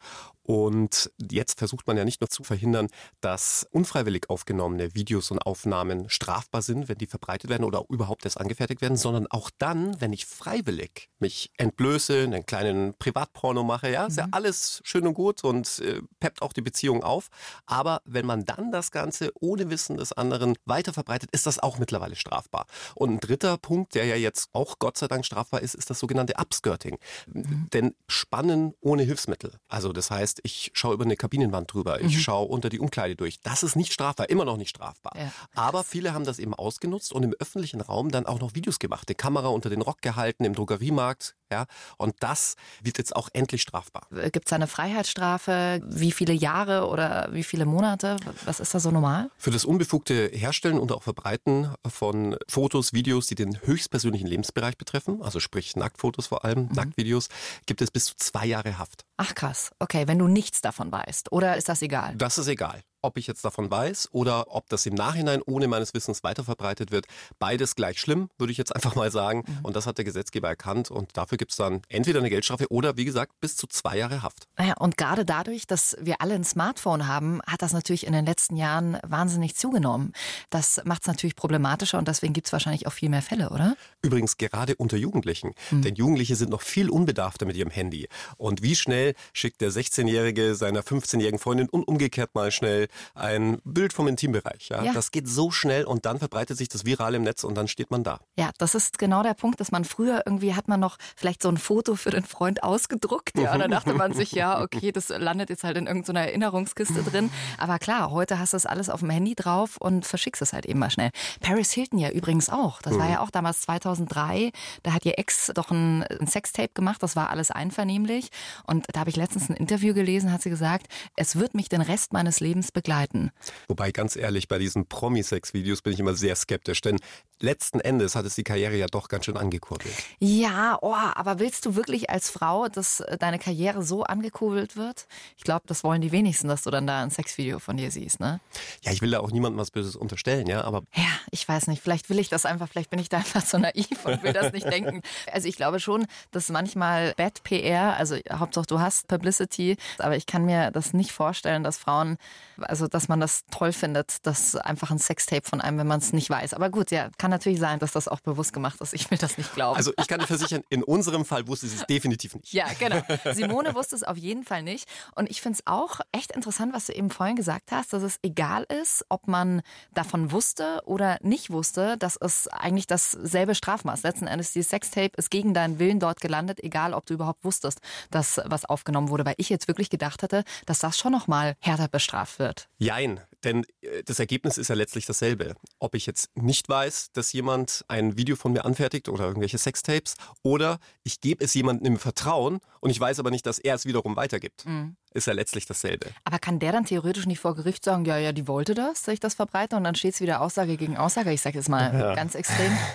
Und 0.47 1.11
jetzt 1.31 1.59
versucht 1.59 1.89
man 1.89 1.97
ja 1.97 2.05
nicht 2.05 2.21
nur 2.21 2.31
zu 2.31 2.45
verhindern, 2.45 2.87
dass 3.21 3.67
unfreiwillig 3.73 4.31
aufgenommene 4.31 4.95
Videos 4.95 5.33
und 5.33 5.41
Aufnahmen 5.41 6.09
strafbar 6.09 6.63
sind, 6.63 6.89
wenn 6.89 6.99
die 6.99 7.09
verbreitet 7.09 7.51
werden 7.51 7.65
oder 7.65 7.83
überhaupt 7.89 8.25
erst 8.25 8.41
angefertigt 8.41 8.81
werden, 8.81 8.97
sondern 8.97 9.27
auch 9.27 9.51
dann, 9.59 10.01
wenn 10.01 10.13
ich 10.13 10.25
freiwillig 10.25 11.11
mich 11.19 11.51
entblöße, 11.57 12.23
einen 12.23 12.47
kleinen 12.47 12.95
Privatporno 12.95 13.65
mache, 13.65 13.91
ja, 13.91 14.07
ist 14.07 14.19
ja 14.19 14.29
mhm. 14.29 14.35
alles 14.35 14.81
schön 14.85 15.05
und 15.09 15.15
gut 15.15 15.43
und 15.43 15.81
äh, 15.81 16.01
peppt 16.21 16.43
auch 16.43 16.53
die 16.53 16.63
Beziehung 16.63 17.03
auf. 17.03 17.27
Aber 17.67 18.01
wenn 18.05 18.25
man 18.25 18.45
dann 18.45 18.71
das 18.71 18.93
Ganze 18.93 19.33
ohne 19.41 19.69
Wissen 19.69 19.97
des 19.97 20.13
anderen 20.13 20.57
weiter 20.65 20.93
verbreitet, 20.93 21.31
ist 21.33 21.47
das 21.47 21.59
auch 21.59 21.79
mittlerweile 21.79 22.15
strafbar. 22.15 22.67
Und 22.95 23.11
ein 23.11 23.21
dritter 23.21 23.59
Punkt, 23.59 23.97
der 23.97 24.05
ja 24.05 24.15
jetzt 24.15 24.51
auch 24.53 24.79
Gott 24.79 24.97
sei 24.97 25.09
Dank 25.09 25.27
strafbar 25.27 25.61
ist, 25.61 25.75
ist 25.75 25.91
das 25.91 25.99
sogenannte 25.99 26.35
Upskirting. 26.39 26.99
Mhm. 27.27 27.69
Denn 27.73 27.95
Spannen 28.09 28.75
ohne 28.81 29.03
Hilfsmittel. 29.05 29.53
Also 29.69 29.93
das 29.93 30.11
heißt, 30.11 30.41
ich 30.43 30.71
schaue 30.75 30.95
über 30.95 31.05
eine 31.05 31.17
Kabinenwand 31.17 31.73
drüber, 31.73 32.01
ich 32.01 32.17
mhm. 32.17 32.21
schaue 32.21 32.49
unter 32.49 32.69
die 32.69 32.81
Umkleide 32.81 33.17
durch. 33.17 33.41
Das 33.41 33.63
ist 33.63 33.77
nicht 33.77 33.93
strafbar, 33.93 34.29
immer 34.31 34.45
noch 34.45 34.57
nicht 34.57 34.71
strafbar. 34.71 35.13
Ja. 35.17 35.33
Aber 35.55 35.85
viele 35.85 36.15
haben 36.15 36.25
das 36.25 36.39
eben 36.39 36.55
ausgenutzt 36.55 37.13
und 37.13 37.23
im 37.23 37.35
öffentlichen 37.39 37.81
Raum 37.81 38.11
dann 38.11 38.27
auch 38.27 38.41
noch 38.41 38.55
Videos 38.55 38.79
gemacht. 38.79 39.09
Die 39.09 39.15
Kamera 39.15 39.49
unter 39.49 39.71
den 39.71 39.83
Rock 39.83 40.03
gehalten, 40.03 40.45
im 40.45 40.55
Drogeriemarkt, 40.55 41.36
ja, 41.51 41.67
und 41.97 42.15
das 42.21 42.57
wird 42.83 42.99
jetzt 42.99 43.15
auch 43.15 43.29
endlich 43.33 43.63
strafbar. 43.63 44.09
Gibt 44.33 44.47
es 44.47 44.53
eine 44.53 44.67
Freiheitsstrafe? 44.67 45.81
Wie 45.85 46.13
viele 46.13 46.33
Jahre 46.33 46.89
oder 46.89 47.29
wie 47.33 47.45
viele 47.45 47.67
Monate? 47.67 48.17
Was 48.45 48.61
ist 48.61 48.75
da 48.75 48.81
so 48.81 48.91
normal? 48.91 49.31
Für 49.37 49.51
das 49.51 49.65
unbefugte 49.65 50.31
Herstellen 50.33 50.79
und 50.79 50.93
auch 50.93 51.03
Verbreiten 51.03 51.73
von 51.87 52.37
Fotos, 52.49 52.93
Videos, 52.93 53.27
die 53.27 53.35
den 53.35 53.61
höchstpersönlichen 53.63 54.27
Lebensbereich 54.27 54.77
betreffen, 54.77 55.23
also 55.23 55.41
sprich 55.41 55.77
Nacktfotos 55.77 56.27
vor 56.27 56.45
allem, 56.45 56.65
mhm. 56.65 56.75
Nacktvideos, 56.75 57.29
gibt 57.67 57.81
es 57.81 57.91
bis 57.91 58.07
zu 58.07 58.17
zwei 58.17 58.47
Jahre 58.47 58.79
Haft. 58.79 59.05
Ach 59.17 59.35
krass, 59.35 59.71
okay, 59.79 60.09
wenn 60.09 60.19
du 60.19 60.29
nichts 60.29 60.61
davon 60.61 60.91
weißt. 60.91 61.33
Oder 61.33 61.57
ist 61.57 61.69
das 61.69 61.83
egal? 61.83 62.15
Das 62.17 62.39
ist 62.39 62.49
egal 62.49 62.83
ob 63.07 63.17
ich 63.19 63.27
jetzt 63.27 63.45
davon 63.45 63.71
weiß 63.71 64.09
oder 64.13 64.55
ob 64.55 64.69
das 64.69 64.85
im 64.87 64.95
Nachhinein 64.95 65.41
ohne 65.47 65.69
meines 65.69 65.95
Wissens 65.95 66.23
weiterverbreitet 66.25 66.91
wird. 66.91 67.07
Beides 67.39 67.75
gleich 67.75 68.01
schlimm, 68.01 68.29
würde 68.39 68.53
ich 68.53 68.59
jetzt 68.59 68.75
einfach 68.75 68.95
mal 68.95 69.11
sagen. 69.11 69.45
Mhm. 69.47 69.59
Und 69.63 69.77
das 69.77 69.87
hat 69.87 69.99
der 69.99 70.05
Gesetzgeber 70.05 70.49
erkannt. 70.49 70.91
Und 70.91 71.17
dafür 71.17 71.39
gibt 71.39 71.53
es 71.53 71.57
dann 71.57 71.83
entweder 71.89 72.19
eine 72.19 72.31
Geldstrafe 72.31 72.67
oder, 72.71 72.97
wie 72.97 73.05
gesagt, 73.05 73.33
bis 73.41 73.57
zu 73.57 73.67
zwei 73.67 73.97
Jahre 73.97 74.23
Haft. 74.23 74.49
Naja, 74.59 74.75
und 74.79 74.97
gerade 74.97 75.25
dadurch, 75.25 75.67
dass 75.67 75.97
wir 76.01 76.21
alle 76.21 76.35
ein 76.35 76.45
Smartphone 76.45 77.07
haben, 77.07 77.41
hat 77.47 77.63
das 77.63 77.73
natürlich 77.73 78.07
in 78.07 78.13
den 78.13 78.27
letzten 78.27 78.57
Jahren 78.57 78.99
wahnsinnig 79.07 79.57
zugenommen. 79.57 80.13
Das 80.51 80.81
macht 80.85 81.03
es 81.03 81.09
natürlich 81.09 81.37
problematischer 81.37 81.99
und 81.99 82.09
deswegen 82.09 82.33
gibt 82.33 82.49
es 82.49 82.53
wahrscheinlich 82.53 82.87
auch 82.87 82.93
viel 82.93 83.09
mehr 83.09 83.23
Fälle, 83.23 83.51
oder? 83.51 83.77
Übrigens 84.03 84.37
gerade 84.37 84.75
unter 84.77 84.97
Jugendlichen. 84.97 85.53
Mhm. 85.71 85.83
Denn 85.83 85.95
Jugendliche 85.95 86.37
sind 86.37 86.51
noch 86.51 86.63
viel 86.63 86.91
unbedarfter 86.91 87.47
mit 87.47 87.57
ihrem 87.57 87.71
Handy. 87.71 88.09
Und 88.37 88.63
wie 88.63 88.75
schnell 88.75 89.15
schickt 89.33 89.61
der 89.61 89.71
16-Jährige 89.71 90.55
seiner 90.55 90.83
15-jährigen 90.83 91.39
Freundin 91.39 91.69
und 91.69 91.87
umgekehrt 91.87 92.35
mal 92.35 92.51
schnell 92.51 92.89
ein 93.15 93.61
Bild 93.65 93.93
vom 93.93 94.09
Intimbereich. 94.09 94.69
Ja? 94.69 94.83
ja? 94.83 94.93
Das 94.93 95.11
geht 95.11 95.29
so 95.29 95.51
schnell 95.51 95.85
und 95.85 96.07
dann 96.07 96.19
verbreitet 96.19 96.57
sich 96.57 96.69
das 96.69 96.85
viral 96.85 97.15
im 97.15 97.23
Netz 97.23 97.45
und 97.45 97.55
dann 97.55 97.69
steht 97.69 97.91
man 97.91 98.05
da. 98.05 98.21
Ja, 98.37 98.51
das 98.59 98.75
ist 98.75 98.99
genau 98.99 99.23
der 99.23 99.35
Punkt, 99.35 99.61
dass 99.61 99.73
man 99.73 99.85
früher 99.85 100.23
irgendwie 100.27 100.55
hat 100.55 100.69
man 100.69 100.81
noch 100.81 100.97
vielleicht 101.17 101.43
so 101.43 101.49
ein 101.49 101.57
Foto 101.59 101.95
für 101.95 102.11
den 102.11 102.25
Freund 102.25 102.63
ausgedruckt. 102.63 103.37
Ja, 103.39 103.53
und 103.53 103.61
dann 103.61 103.71
dachte 103.71 103.95
man 103.95 104.13
sich, 104.13 104.33
ja, 104.33 104.61
okay, 104.61 104.93
das 104.93 105.09
landet 105.09 105.51
jetzt 105.51 105.65
halt 105.65 105.77
in 105.77 105.87
irgendeiner 105.87 106.21
Erinnerungskiste 106.21 107.03
drin. 107.03 107.31
Aber 107.59 107.79
klar, 107.79 108.11
heute 108.11 108.39
hast 108.39 108.53
du 108.53 108.57
das 108.57 108.67
alles 108.67 108.89
auf 108.89 109.01
dem 109.01 109.11
Handy 109.11 109.35
drauf 109.35 109.77
und 109.77 110.07
verschickst 110.07 110.43
es 110.43 110.53
halt 110.53 110.67
eben 110.67 110.79
mal 110.79 110.91
schnell. 110.91 111.11
Paris 111.41 111.73
Hilton 111.73 111.99
ja 111.99 112.11
übrigens 112.11 112.51
auch. 112.51 112.83
Das 112.83 112.99
war 112.99 113.07
mhm. 113.07 113.13
ja 113.13 113.21
auch 113.21 113.31
damals 113.31 113.63
2003. 113.63 114.53
Da 114.83 114.93
hat 114.93 115.05
ihr 115.05 115.19
Ex 115.19 115.51
doch 115.55 115.71
ein, 115.71 116.03
ein 116.05 116.27
Sextape 116.27 116.71
gemacht. 116.75 117.03
Das 117.03 117.17
war 117.17 117.31
alles 117.31 117.51
einvernehmlich. 117.51 118.31
Und 118.65 118.87
da 118.93 119.01
habe 119.01 119.11
ich 119.11 119.17
letztens 119.17 119.49
ein 119.49 119.57
Interview 119.57 119.95
gelesen, 119.95 120.33
hat 120.33 120.43
sie 120.43 120.51
gesagt, 120.51 120.87
es 121.17 121.37
wird 121.37 121.55
mich 121.55 121.69
den 121.69 121.81
Rest 121.81 122.13
meines 122.13 122.41
Lebens 122.41 122.73
begleiten. 122.77 123.31
Wobei 123.69 123.91
ganz 123.91 124.17
ehrlich, 124.17 124.49
bei 124.49 124.59
diesen 124.59 124.87
Promi-Sex-Videos 124.87 125.81
bin 125.81 125.95
ich 125.95 125.99
immer 125.99 126.15
sehr 126.15 126.37
skeptisch, 126.37 126.83
denn 126.83 126.99
letzten 127.41 127.81
Endes 127.81 128.15
hat 128.15 128.25
es 128.25 128.35
die 128.35 128.45
Karriere 128.45 128.77
ja 128.77 128.87
doch 128.87 129.09
ganz 129.09 129.25
schön 129.25 129.37
angekurbelt. 129.37 129.95
Ja, 130.19 130.79
oh, 130.81 130.95
aber 130.95 131.39
willst 131.39 131.67
du 131.67 131.77
wirklich 131.77 132.11
als 132.11 132.31
Frau, 132.31 132.69
dass 132.69 133.01
äh, 133.01 133.19
deine 133.19 133.39
Karriere 133.39 133.83
so 133.83 134.05
angekurbelt 134.05 134.77
wird? 134.77 135.07
Ich 135.37 135.45
glaube, 135.45 135.65
das 135.67 135.85
wollen 135.85 136.01
die 136.01 136.13
wenigsten, 136.13 136.49
dass 136.49 136.63
du 136.63 136.71
dann 136.71 136.87
da 136.87 137.03
ein 137.03 137.11
Sexvideo 137.11 137.59
von 137.59 137.77
dir 137.77 137.91
siehst, 137.91 138.21
ne? 138.21 138.41
Ja, 138.83 138.93
ich 138.93 139.03
will 139.03 139.11
da 139.11 139.21
auch 139.21 139.31
niemandem 139.31 139.59
was 139.59 139.71
Böses 139.71 139.97
unterstellen, 139.97 140.47
ja, 140.47 140.63
aber. 140.65 140.83
Ja, 140.95 141.05
ich 141.31 141.47
weiß 141.47 141.67
nicht, 141.67 141.83
vielleicht 141.83 142.09
will 142.09 142.19
ich 142.19 142.29
das 142.29 142.47
einfach, 142.47 142.69
vielleicht 142.69 142.91
bin 142.91 142.99
ich 142.99 143.09
da 143.09 143.19
einfach 143.19 143.45
so 143.45 143.59
naiv 143.59 144.05
und 144.05 144.23
will 144.23 144.33
das 144.33 144.53
nicht 144.53 144.67
denken. 144.67 145.03
Also 145.33 145.49
ich 145.49 145.57
glaube 145.57 145.81
schon, 145.81 146.07
dass 146.31 146.49
manchmal 146.49 147.13
Bad 147.17 147.43
PR, 147.45 147.97
also 147.97 148.17
Hauptsache 148.33 148.67
du 148.67 148.81
hast 148.81 149.09
Publicity, 149.09 149.77
aber 149.99 150.17
ich 150.17 150.27
kann 150.27 150.45
mir 150.45 150.71
das 150.71 150.93
nicht 150.93 151.13
vorstellen, 151.13 151.63
dass 151.63 151.77
Frauen, 151.77 152.17
also 152.59 152.89
dass 152.89 153.09
man 153.09 153.21
das 153.21 153.45
toll 153.51 153.73
findet, 153.73 154.27
dass 154.27 154.57
einfach 154.57 154.91
ein 154.91 154.99
Sextape 154.99 155.47
von 155.47 155.61
einem, 155.61 155.79
wenn 155.79 155.87
man 155.87 155.99
es 156.01 156.13
nicht 156.13 156.31
weiß. 156.31 156.55
Aber 156.55 156.71
gut, 156.71 156.91
ja, 156.91 157.11
kann 157.19 157.26
kann 157.27 157.33
natürlich 157.33 157.59
sein, 157.59 157.81
dass 157.81 157.91
das 157.91 158.07
auch 158.07 158.21
bewusst 158.21 158.53
gemacht 158.53 158.81
ist. 158.81 158.95
Ich 158.95 159.11
will 159.11 159.19
das 159.19 159.37
nicht 159.37 159.53
glauben. 159.53 159.77
Also 159.77 159.93
ich 159.99 160.07
kann 160.07 160.21
dir 160.21 160.29
versichern, 160.29 160.63
in 160.69 160.85
unserem 160.85 161.25
Fall 161.25 161.49
wusste 161.49 161.67
sie 161.67 161.75
es 161.75 161.85
definitiv 161.85 162.37
nicht. 162.37 162.53
Ja, 162.53 162.67
genau. 162.79 163.03
Simone 163.35 163.75
wusste 163.75 163.97
es 163.97 164.05
auf 164.05 164.17
jeden 164.17 164.45
Fall 164.45 164.63
nicht. 164.63 164.89
Und 165.17 165.29
ich 165.29 165.43
finde 165.43 165.59
es 165.59 165.67
auch 165.67 165.99
echt 166.13 166.31
interessant, 166.31 166.73
was 166.73 166.87
du 166.87 166.93
eben 166.93 167.11
vorhin 167.11 167.35
gesagt 167.35 167.73
hast, 167.73 167.93
dass 167.93 168.05
es 168.05 168.21
egal 168.23 168.65
ist, 168.81 169.05
ob 169.09 169.27
man 169.27 169.63
davon 169.93 170.31
wusste 170.31 170.83
oder 170.85 171.19
nicht 171.21 171.51
wusste, 171.51 171.97
dass 171.99 172.17
es 172.17 172.47
eigentlich 172.47 172.87
dasselbe 172.87 173.57
Strafmaß. 173.57 174.05
Letzten 174.05 174.29
Endes, 174.29 174.53
die 174.53 174.63
Sextape 174.63 175.11
ist 175.17 175.33
gegen 175.33 175.53
deinen 175.53 175.81
Willen 175.81 175.99
dort 175.99 176.21
gelandet, 176.21 176.63
egal 176.63 176.95
ob 176.95 177.07
du 177.07 177.15
überhaupt 177.15 177.45
wusstest, 177.45 177.81
dass 178.13 178.41
was 178.45 178.65
aufgenommen 178.67 179.09
wurde. 179.09 179.27
Weil 179.27 179.35
ich 179.39 179.49
jetzt 179.49 179.67
wirklich 179.67 179.91
gedacht 179.91 180.23
hatte, 180.23 180.45
dass 180.65 180.79
das 180.79 180.97
schon 180.97 181.11
nochmal 181.11 181.57
härter 181.59 181.89
bestraft 181.89 182.39
wird. 182.39 182.69
Jein, 182.79 183.21
denn 183.45 183.65
äh, 183.81 184.03
das 184.05 184.19
Ergebnis 184.19 184.59
ist 184.59 184.69
ja 184.69 184.75
letztlich 184.75 185.07
dasselbe. 185.07 185.55
Ob 185.79 185.95
ich 185.95 186.07
jetzt 186.07 186.31
nicht 186.37 186.69
weiß, 186.69 187.13
dass 187.13 187.33
jemand 187.33 187.85
ein 187.89 188.17
Video 188.17 188.37
von 188.37 188.53
mir 188.53 188.65
anfertigt 188.65 189.09
oder 189.09 189.27
irgendwelche 189.27 189.59
Sextapes 189.59 190.15
oder 190.43 190.79
ich 191.03 191.21
gebe 191.21 191.45
es 191.45 191.55
jemandem 191.55 191.95
im 191.95 191.99
Vertrauen 191.99 192.61
und 192.81 192.91
ich 192.91 193.01
weiß 193.01 193.19
aber 193.19 193.31
nicht, 193.31 193.47
dass 193.47 193.59
er 193.59 193.75
es 193.75 193.85
wiederum 193.87 194.17
weitergibt. 194.17 194.67
Mhm. 194.67 194.97
Ist 195.17 195.27
ja 195.27 195.33
letztlich 195.33 195.67
dasselbe. 195.67 196.11
Aber 196.25 196.39
kann 196.39 196.59
der 196.59 196.73
dann 196.73 196.85
theoretisch 196.85 197.27
nicht 197.27 197.41
vor 197.41 197.55
Gericht 197.55 197.85
sagen, 197.85 198.05
ja, 198.05 198.19
ja, 198.19 198.33
die 198.33 198.47
wollte 198.47 198.75
das, 198.75 199.03
dass 199.03 199.15
ich 199.15 199.21
das 199.21 199.35
verbreite 199.35 199.77
und 199.77 199.85
dann 199.85 199.95
steht 199.95 200.15
es 200.15 200.21
wieder 200.21 200.41
Aussage 200.41 200.77
gegen 200.77 200.97
Aussage? 200.97 201.33
Ich 201.33 201.41
sage 201.41 201.59
jetzt 201.59 201.69
mal 201.69 201.93
ja. 201.93 202.15
ganz 202.15 202.35
extrem. 202.35 202.73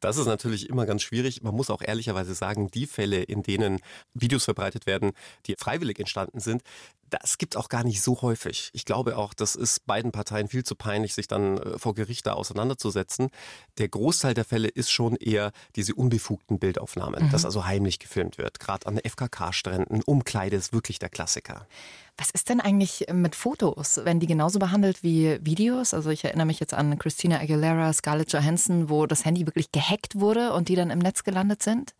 Das 0.00 0.16
ist 0.16 0.26
natürlich 0.26 0.68
immer 0.68 0.86
ganz 0.86 1.02
schwierig. 1.02 1.42
Man 1.42 1.54
muss 1.54 1.70
auch 1.70 1.82
ehrlicherweise 1.82 2.34
sagen, 2.34 2.70
die 2.70 2.86
Fälle, 2.86 3.22
in 3.22 3.42
denen 3.42 3.80
Videos 4.14 4.44
verbreitet 4.44 4.86
werden, 4.86 5.12
die 5.46 5.54
freiwillig 5.56 5.98
entstanden 5.98 6.40
sind, 6.40 6.62
das 7.10 7.38
gibt 7.38 7.56
auch 7.56 7.68
gar 7.68 7.84
nicht 7.84 8.02
so 8.02 8.22
häufig. 8.22 8.70
Ich 8.72 8.84
glaube 8.84 9.16
auch, 9.16 9.34
das 9.34 9.56
ist 9.56 9.86
beiden 9.86 10.12
Parteien 10.12 10.48
viel 10.48 10.64
zu 10.64 10.74
peinlich, 10.74 11.14
sich 11.14 11.26
dann 11.28 11.58
äh, 11.58 11.78
vor 11.78 11.94
Gericht 11.94 12.26
da 12.26 12.34
auseinanderzusetzen. 12.34 13.30
Der 13.78 13.88
Großteil 13.88 14.34
der 14.34 14.44
Fälle 14.44 14.68
ist 14.68 14.90
schon 14.90 15.16
eher 15.16 15.52
diese 15.76 15.94
unbefugten 15.94 16.58
Bildaufnahmen, 16.58 17.26
mhm. 17.26 17.30
das 17.30 17.44
also 17.44 17.66
heimlich 17.66 17.98
gefilmt 17.98 18.38
wird. 18.38 18.60
Gerade 18.60 18.86
an 18.86 18.98
FKK-Stränden, 18.98 20.02
Umkleide 20.02 20.56
ist 20.56 20.72
wirklich 20.72 20.98
der 20.98 21.08
Klassiker. 21.08 21.59
Yeah. 21.60 21.66
Was 22.16 22.30
ist 22.30 22.48
denn 22.48 22.60
eigentlich 22.60 23.06
mit 23.12 23.34
Fotos? 23.34 23.96
Werden 24.04 24.20
die 24.20 24.26
genauso 24.26 24.58
behandelt 24.58 25.02
wie 25.02 25.38
Videos? 25.42 25.94
Also 25.94 26.10
ich 26.10 26.24
erinnere 26.24 26.46
mich 26.46 26.60
jetzt 26.60 26.74
an 26.74 26.98
Christina 26.98 27.40
Aguilera, 27.40 27.92
Scarlett 27.92 28.32
Johansson, 28.32 28.88
wo 28.88 29.06
das 29.06 29.24
Handy 29.24 29.46
wirklich 29.46 29.72
gehackt 29.72 30.20
wurde 30.20 30.52
und 30.52 30.68
die 30.68 30.74
dann 30.74 30.90
im 30.90 30.98
Netz 30.98 31.24
gelandet 31.24 31.62
sind? 31.62 31.94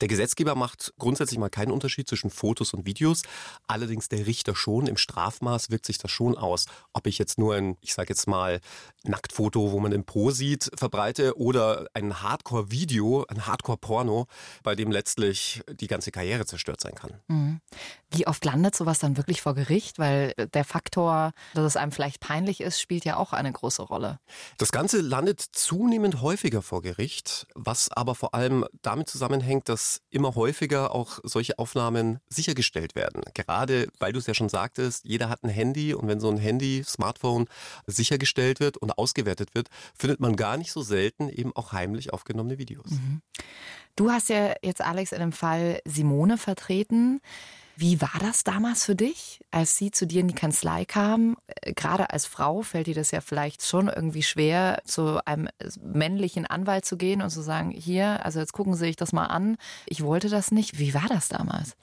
Der 0.00 0.08
Gesetzgeber 0.08 0.54
macht 0.54 0.92
grundsätzlich 0.98 1.38
mal 1.38 1.48
keinen 1.48 1.72
Unterschied 1.72 2.08
zwischen 2.08 2.30
Fotos 2.30 2.72
und 2.72 2.86
Videos. 2.86 3.22
Allerdings 3.66 4.08
der 4.08 4.26
Richter 4.26 4.54
schon. 4.54 4.86
Im 4.86 4.96
Strafmaß 4.96 5.70
wirkt 5.70 5.86
sich 5.86 5.98
das 5.98 6.10
schon 6.10 6.36
aus. 6.36 6.66
Ob 6.92 7.06
ich 7.06 7.18
jetzt 7.18 7.38
nur 7.38 7.54
ein, 7.54 7.76
ich 7.80 7.94
sage 7.94 8.10
jetzt 8.10 8.28
mal, 8.28 8.60
Nacktfoto, 9.04 9.72
wo 9.72 9.80
man 9.80 9.90
den 9.90 10.04
Po 10.04 10.30
sieht, 10.30 10.70
verbreite 10.74 11.36
oder 11.36 11.86
ein 11.94 12.22
Hardcore-Video, 12.22 13.24
ein 13.28 13.46
Hardcore-Porno, 13.46 14.26
bei 14.62 14.74
dem 14.74 14.90
letztlich 14.90 15.62
die 15.72 15.86
ganze 15.86 16.10
Karriere 16.10 16.46
zerstört 16.46 16.80
sein 16.80 16.94
kann. 16.94 17.14
Mhm. 17.28 17.60
Wie 18.10 18.26
oft 18.26 18.44
landet 18.44 18.74
sowas 18.74 18.98
dann 18.98 19.16
wirklich 19.16 19.37
vor 19.42 19.54
Gericht? 19.54 19.98
Weil 19.98 20.32
der 20.54 20.64
Faktor, 20.64 21.32
dass 21.54 21.64
es 21.64 21.76
einem 21.76 21.92
vielleicht 21.92 22.20
peinlich 22.20 22.60
ist, 22.60 22.80
spielt 22.80 23.04
ja 23.04 23.16
auch 23.16 23.32
eine 23.32 23.52
große 23.52 23.82
Rolle. 23.82 24.18
Das 24.56 24.72
Ganze 24.72 25.00
landet 25.00 25.40
zunehmend 25.40 26.20
häufiger 26.22 26.62
vor 26.62 26.82
Gericht, 26.82 27.46
was 27.54 27.90
aber 27.90 28.14
vor 28.14 28.34
allem 28.34 28.64
damit 28.82 29.08
zusammenhängt, 29.08 29.68
dass 29.68 30.00
immer 30.10 30.34
häufiger 30.34 30.94
auch 30.94 31.18
solche 31.22 31.58
Aufnahmen 31.58 32.20
sichergestellt 32.28 32.94
werden. 32.94 33.22
Gerade 33.34 33.88
weil 33.98 34.12
du 34.12 34.18
es 34.18 34.26
ja 34.26 34.34
schon 34.34 34.48
sagtest, 34.48 35.04
jeder 35.04 35.28
hat 35.28 35.42
ein 35.44 35.50
Handy 35.50 35.94
und 35.94 36.08
wenn 36.08 36.20
so 36.20 36.30
ein 36.30 36.38
Handy, 36.38 36.82
Smartphone 36.84 37.46
sichergestellt 37.86 38.60
wird 38.60 38.76
und 38.76 38.96
ausgewertet 38.98 39.54
wird, 39.54 39.68
findet 39.96 40.20
man 40.20 40.36
gar 40.36 40.56
nicht 40.56 40.72
so 40.72 40.82
selten 40.82 41.28
eben 41.28 41.54
auch 41.54 41.72
heimlich 41.72 42.12
aufgenommene 42.12 42.58
Videos. 42.58 42.90
Mhm. 42.90 43.22
Du 43.96 44.10
hast 44.10 44.28
ja 44.28 44.54
jetzt, 44.62 44.80
Alex, 44.80 45.12
in 45.12 45.18
dem 45.18 45.32
Fall 45.32 45.80
Simone 45.84 46.38
vertreten. 46.38 47.20
Wie 47.80 48.00
war 48.00 48.18
das 48.18 48.42
damals 48.42 48.84
für 48.84 48.96
dich, 48.96 49.38
als 49.52 49.76
sie 49.76 49.92
zu 49.92 50.04
dir 50.04 50.22
in 50.22 50.26
die 50.26 50.34
Kanzlei 50.34 50.84
kam? 50.84 51.36
Äh, 51.46 51.74
gerade 51.74 52.10
als 52.10 52.26
Frau 52.26 52.62
fällt 52.62 52.88
dir 52.88 52.94
das 52.96 53.12
ja 53.12 53.20
vielleicht 53.20 53.64
schon 53.64 53.86
irgendwie 53.86 54.24
schwer, 54.24 54.82
zu 54.84 55.24
einem 55.24 55.48
männlichen 55.80 56.44
Anwalt 56.44 56.84
zu 56.84 56.96
gehen 56.96 57.22
und 57.22 57.30
zu 57.30 57.40
sagen, 57.40 57.70
hier, 57.70 58.24
also 58.26 58.40
jetzt 58.40 58.52
gucken 58.52 58.74
Sie 58.74 58.86
sich 58.86 58.96
das 58.96 59.12
mal 59.12 59.26
an. 59.26 59.58
Ich 59.86 60.02
wollte 60.02 60.28
das 60.28 60.50
nicht. 60.50 60.80
Wie 60.80 60.92
war 60.92 61.06
das 61.08 61.28
damals? 61.28 61.76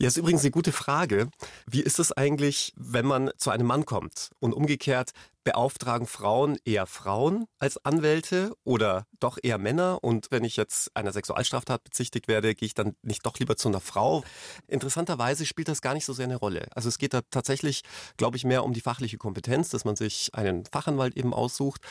Ja, 0.00 0.08
ist 0.08 0.16
übrigens 0.16 0.40
eine 0.42 0.50
gute 0.50 0.72
Frage. 0.72 1.28
Wie 1.64 1.82
ist 1.82 2.00
es 2.00 2.10
eigentlich, 2.10 2.72
wenn 2.74 3.06
man 3.06 3.30
zu 3.36 3.50
einem 3.50 3.68
Mann 3.68 3.84
kommt? 3.84 4.30
Und 4.40 4.52
umgekehrt, 4.52 5.12
beauftragen 5.44 6.06
Frauen 6.06 6.58
eher 6.64 6.86
Frauen 6.86 7.46
als 7.58 7.84
Anwälte 7.84 8.54
oder 8.64 9.06
doch 9.18 9.38
eher 9.42 9.58
Männer? 9.58 9.98
Und 10.02 10.30
wenn 10.30 10.44
ich 10.44 10.56
jetzt 10.56 10.94
einer 10.94 11.12
Sexualstraftat 11.12 11.84
bezichtigt 11.84 12.28
werde, 12.28 12.54
gehe 12.54 12.66
ich 12.66 12.74
dann 12.74 12.96
nicht 13.02 13.24
doch 13.24 13.38
lieber 13.38 13.56
zu 13.56 13.68
einer 13.68 13.80
Frau? 13.80 14.22
Interessanterweise 14.68 15.46
spielt 15.46 15.68
das 15.68 15.82
gar 15.82 15.94
nicht 15.94 16.04
so 16.04 16.12
sehr 16.12 16.26
eine 16.26 16.36
Rolle. 16.36 16.68
Also 16.74 16.88
es 16.88 16.98
geht 16.98 17.14
da 17.14 17.20
tatsächlich, 17.30 17.82
glaube 18.16 18.36
ich, 18.36 18.44
mehr 18.44 18.64
um 18.64 18.72
die 18.72 18.80
fachliche 18.80 19.18
Kompetenz, 19.18 19.70
dass 19.70 19.84
man 19.84 19.96
sich 19.96 20.34
einen 20.34 20.64
Fachanwalt 20.66 21.16
eben 21.16 21.32
aussucht. 21.34 21.82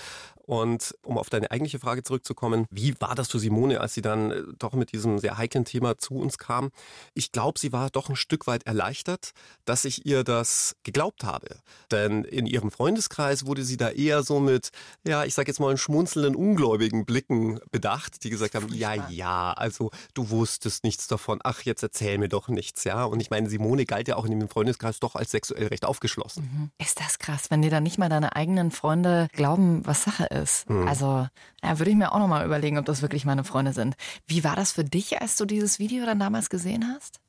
Und 0.50 0.96
um 1.04 1.20
auf 1.20 1.30
deine 1.30 1.52
eigentliche 1.52 1.78
Frage 1.78 2.02
zurückzukommen, 2.02 2.66
wie 2.72 3.00
war 3.00 3.14
das 3.14 3.30
für 3.30 3.38
Simone, 3.38 3.82
als 3.82 3.94
sie 3.94 4.02
dann 4.02 4.32
äh, 4.32 4.42
doch 4.58 4.74
mit 4.74 4.92
diesem 4.92 5.20
sehr 5.20 5.38
heiklen 5.38 5.64
Thema 5.64 6.00
zu 6.00 6.16
uns 6.16 6.40
kam? 6.40 6.72
Ich 7.14 7.32
glaube, 7.32 7.60
sie 7.60 7.72
war 7.72 7.92
doch 7.92 8.10
ein 8.10 8.16
Stück 8.16 8.48
weit 8.48 8.66
erleichtert, 8.66 9.32
dass 9.66 9.86
ich 9.86 10.08
ihr 10.08 10.24
das 10.24 10.76
geglaubt 10.84 11.24
habe. 11.24 11.60
Denn 11.92 12.24
in 12.24 12.48
ihrem 12.48 12.72
Freundeskreis 12.72 13.39
wurde 13.46 13.64
sie 13.64 13.78
da 13.78 13.90
eher 13.90 14.24
so 14.24 14.40
mit, 14.40 14.72
ja, 15.06 15.24
ich 15.24 15.34
sage 15.34 15.50
jetzt 15.50 15.60
mal, 15.60 15.78
schmunzelnden, 15.78 16.36
ungläubigen 16.36 17.06
Blicken 17.06 17.60
bedacht, 17.72 18.24
die 18.24 18.30
gesagt 18.30 18.56
haben, 18.56 18.74
ja, 18.74 19.10
ja, 19.10 19.54
also 19.54 19.92
du 20.14 20.30
wusstest 20.30 20.84
nichts 20.84 21.08
davon, 21.08 21.40
ach, 21.44 21.62
jetzt 21.62 21.84
erzähl 21.84 22.18
mir 22.18 22.30
doch 22.30 22.48
nichts, 22.48 22.84
ja. 22.84 23.04
Und 23.04 23.20
ich 23.20 23.30
meine, 23.30 23.50
Simone 23.50 23.86
galt 23.86 24.08
ja 24.08 24.16
auch 24.16 24.26
in 24.26 24.40
dem 24.40 24.50
Freundeskreis 24.50 25.00
doch 25.00 25.16
als 25.16 25.32
sexuell 25.32 25.68
recht 25.68 25.86
aufgeschlossen. 25.86 26.44
Mhm. 26.44 26.72
Ist 26.80 27.00
das 27.00 27.20
krass, 27.20 27.50
wenn 27.50 27.62
dir 27.62 27.72
dann 27.72 27.84
nicht 27.84 27.98
mal 27.98 28.10
deine 28.10 28.36
eigenen 28.36 28.72
Freunde 28.72 29.28
glauben, 29.34 29.86
was 29.86 30.04
Sache 30.04 30.26
ist? 30.26 30.40
ist. 30.40 30.70
Mhm. 30.70 30.88
Also 30.88 31.28
ja, 31.64 31.80
würde 31.80 31.92
ich 31.92 31.98
mir 31.98 32.12
auch 32.12 32.20
nochmal 32.20 32.46
überlegen, 32.46 32.78
ob 32.78 32.86
das 32.86 33.02
wirklich 33.02 33.26
meine 33.26 33.44
Freunde 33.44 33.74
sind. 33.74 33.96
Wie 34.28 34.44
war 34.44 34.56
das 34.56 34.72
für 34.72 34.84
dich, 34.84 35.22
als 35.22 35.36
du 35.36 35.46
dieses 35.46 35.80
Video 35.80 36.06
dann 36.06 36.20
damals 36.20 36.50
gesehen 36.50 36.86
hast? 36.94 37.20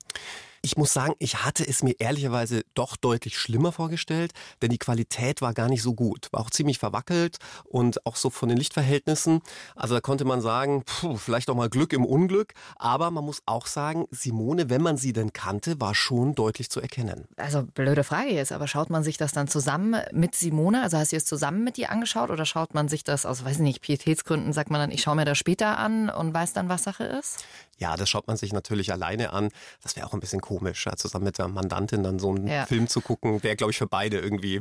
Ich 0.62 0.76
muss 0.76 0.92
sagen, 0.92 1.14
ich 1.18 1.42
hatte 1.42 1.66
es 1.66 1.82
mir 1.82 1.94
ehrlicherweise 1.98 2.62
doch 2.74 2.96
deutlich 2.96 3.38
schlimmer 3.38 3.72
vorgestellt, 3.72 4.32
denn 4.60 4.68
die 4.68 4.76
Qualität 4.76 5.40
war 5.40 5.54
gar 5.54 5.68
nicht 5.68 5.82
so 5.82 5.94
gut. 5.94 6.28
War 6.32 6.40
auch 6.42 6.50
ziemlich 6.50 6.78
verwackelt 6.78 7.38
und 7.64 8.04
auch 8.04 8.16
so 8.16 8.28
von 8.28 8.50
den 8.50 8.58
Lichtverhältnissen. 8.58 9.40
Also 9.74 9.94
da 9.94 10.02
konnte 10.02 10.26
man 10.26 10.42
sagen, 10.42 10.82
puh, 10.84 11.16
vielleicht 11.16 11.48
auch 11.48 11.54
mal 11.54 11.70
Glück 11.70 11.94
im 11.94 12.04
Unglück. 12.04 12.52
Aber 12.76 13.10
man 13.10 13.24
muss 13.24 13.42
auch 13.46 13.66
sagen, 13.66 14.04
Simone, 14.10 14.68
wenn 14.68 14.82
man 14.82 14.98
sie 14.98 15.14
denn 15.14 15.32
kannte, 15.32 15.80
war 15.80 15.94
schon 15.94 16.34
deutlich 16.34 16.68
zu 16.68 16.82
erkennen. 16.82 17.26
Also 17.38 17.62
blöde 17.62 18.04
Frage 18.04 18.30
jetzt, 18.30 18.52
aber 18.52 18.68
schaut 18.68 18.90
man 18.90 19.02
sich 19.02 19.16
das 19.16 19.32
dann 19.32 19.48
zusammen 19.48 19.96
mit 20.12 20.34
Simone? 20.34 20.82
Also 20.82 20.98
hast 20.98 21.12
du 21.12 21.16
es 21.16 21.24
zusammen 21.24 21.64
mit 21.64 21.78
ihr 21.78 21.90
angeschaut 21.90 22.28
oder 22.28 22.44
schaut 22.44 22.74
man 22.74 22.88
sich 22.88 23.02
das 23.02 23.24
aus, 23.24 23.46
weiß 23.46 23.56
ich 23.56 23.62
nicht, 23.62 23.80
Pietätsgründen, 23.80 24.52
sagt 24.52 24.70
man 24.70 24.78
dann, 24.78 24.90
ich 24.90 25.00
schaue 25.00 25.16
mir 25.16 25.24
das 25.24 25.38
später 25.38 25.78
an 25.78 26.10
und 26.10 26.34
weiß 26.34 26.52
dann, 26.52 26.68
was 26.68 26.82
Sache 26.82 27.04
ist? 27.04 27.44
Ja, 27.80 27.96
das 27.96 28.10
schaut 28.10 28.26
man 28.26 28.36
sich 28.36 28.52
natürlich 28.52 28.92
alleine 28.92 29.32
an. 29.32 29.48
Das 29.82 29.96
wäre 29.96 30.06
auch 30.06 30.12
ein 30.12 30.20
bisschen 30.20 30.42
komisch, 30.42 30.86
zusammen 30.96 31.24
mit 31.24 31.38
der 31.38 31.48
Mandantin 31.48 32.02
dann 32.02 32.18
so 32.18 32.30
einen 32.30 32.46
ja. 32.46 32.66
Film 32.66 32.88
zu 32.88 33.00
gucken, 33.00 33.42
wäre, 33.42 33.56
glaube 33.56 33.72
ich, 33.72 33.78
für 33.78 33.86
beide 33.86 34.18
irgendwie. 34.18 34.60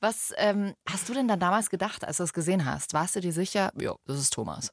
Was 0.00 0.32
ähm, 0.36 0.74
hast 0.88 1.08
du 1.08 1.14
denn 1.14 1.26
dann 1.26 1.40
damals 1.40 1.70
gedacht, 1.70 2.04
als 2.04 2.18
du 2.18 2.22
es 2.22 2.32
gesehen 2.32 2.64
hast? 2.64 2.94
Warst 2.94 3.16
du 3.16 3.20
dir 3.20 3.32
sicher, 3.32 3.72
ja, 3.80 3.94
das 4.06 4.18
ist 4.18 4.32
Thomas? 4.32 4.72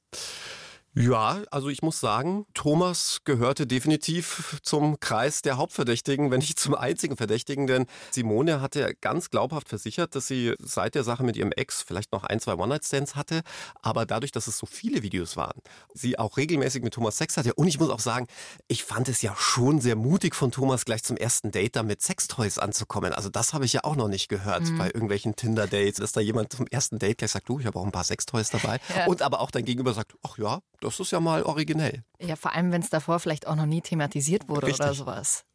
Ja, 0.96 1.44
also 1.52 1.70
ich 1.70 1.84
muss 1.84 2.00
sagen, 2.00 2.46
Thomas 2.54 3.20
gehörte 3.24 3.68
definitiv 3.68 4.60
zum 4.64 5.00
Kreis 5.00 5.44
der 5.44 5.58
Hauptverdächtigen, 5.58 6.32
wenn 6.32 6.40
nicht 6.40 6.60
zum 6.60 6.74
einzigen 6.74 7.16
Verdächtigen, 7.16 7.68
denn 7.68 7.86
Simone 8.12 8.60
hatte 8.60 8.96
ganz 9.00 9.30
glaubhaft 9.30 9.70
versichert, 9.70 10.16
dass 10.16 10.28
sie 10.28 10.56
seit 10.60 10.96
der 10.96 11.04
Sache 11.04 11.24
mit 11.24 11.38
ihrem 11.38 11.52
Ex 11.52 11.84
vielleicht 11.84 12.12
noch 12.12 12.24
ein, 12.24 12.40
zwei 12.40 12.56
One-Night-Stands 12.56 13.16
hatte, 13.16 13.42
aber 13.82 14.06
dadurch, 14.08 14.32
dass 14.32 14.48
es 14.48 14.58
so 14.58 14.66
viele 14.66 15.04
Videos 15.04 15.38
waren, 15.38 15.62
sie 15.94 16.18
auch 16.18 16.38
regelmäßig 16.38 16.84
mit 16.84 16.96
Thomas 16.96 17.18
Sex 17.18 17.38
hatte 17.38 17.54
und 17.54 17.68
ich 17.68 17.80
muss 17.80 17.90
auch 17.90 18.00
sagen, 18.00 18.26
ich 18.68 18.84
fand 18.84 19.10
es 19.10 19.22
ja 19.22 19.36
schon 19.38 19.80
sehr 19.80 19.96
mutig 19.96 20.34
von 20.34 20.52
Thomas 20.52 20.86
gleich 20.86 21.04
zum 21.04 21.18
ersten 21.18 21.52
Date 21.52 21.76
da 21.76 21.84
mit 21.84 22.02
Sextoys 22.02 22.58
anzukommen. 22.58 23.14
Also 23.14 23.30
das 23.30 23.54
habe 23.54 23.66
ich 23.66 23.74
ja 23.74 23.84
auch 23.84 23.96
noch 23.96 24.08
nicht 24.08 24.28
gehört 24.28 24.64
mhm. 24.64 24.78
bei 24.80 24.88
irgendwelchen 24.88 25.36
Tinder-Dates, 25.36 26.00
dass 26.00 26.14
da 26.14 26.20
jemand 26.20 26.52
zum 26.52 26.66
ersten 26.68 26.98
Date 26.98 27.20
gleich 27.20 27.32
sagt, 27.32 27.48
du, 27.48 27.60
ich 27.60 27.68
habe 27.68 27.78
auch 27.78 27.86
ein 27.86 27.92
paar 27.92 28.04
Sextoys 28.04 28.50
dabei 28.50 28.80
ja. 28.96 29.06
und 29.06 29.22
aber 29.22 29.40
auch 29.40 29.52
dein 29.52 29.66
Gegenüber 29.66 29.94
sagt, 29.94 30.16
ach 30.24 30.38
ja, 30.38 30.62
das 30.82 31.00
ist 31.00 31.12
ja 31.12 31.20
mal 31.20 31.44
originell. 31.44 32.04
Ja, 32.20 32.36
vor 32.36 32.54
allem, 32.54 32.72
wenn 32.72 32.82
es 32.82 32.90
davor 32.90 33.20
vielleicht 33.20 33.48
auch 33.48 33.56
noch 33.56 33.66
nie 33.66 33.82
thematisiert 33.82 34.50
wurde 34.50 34.68
Richtig. 34.68 34.86
oder 34.86 34.94
sowas. 34.94 35.46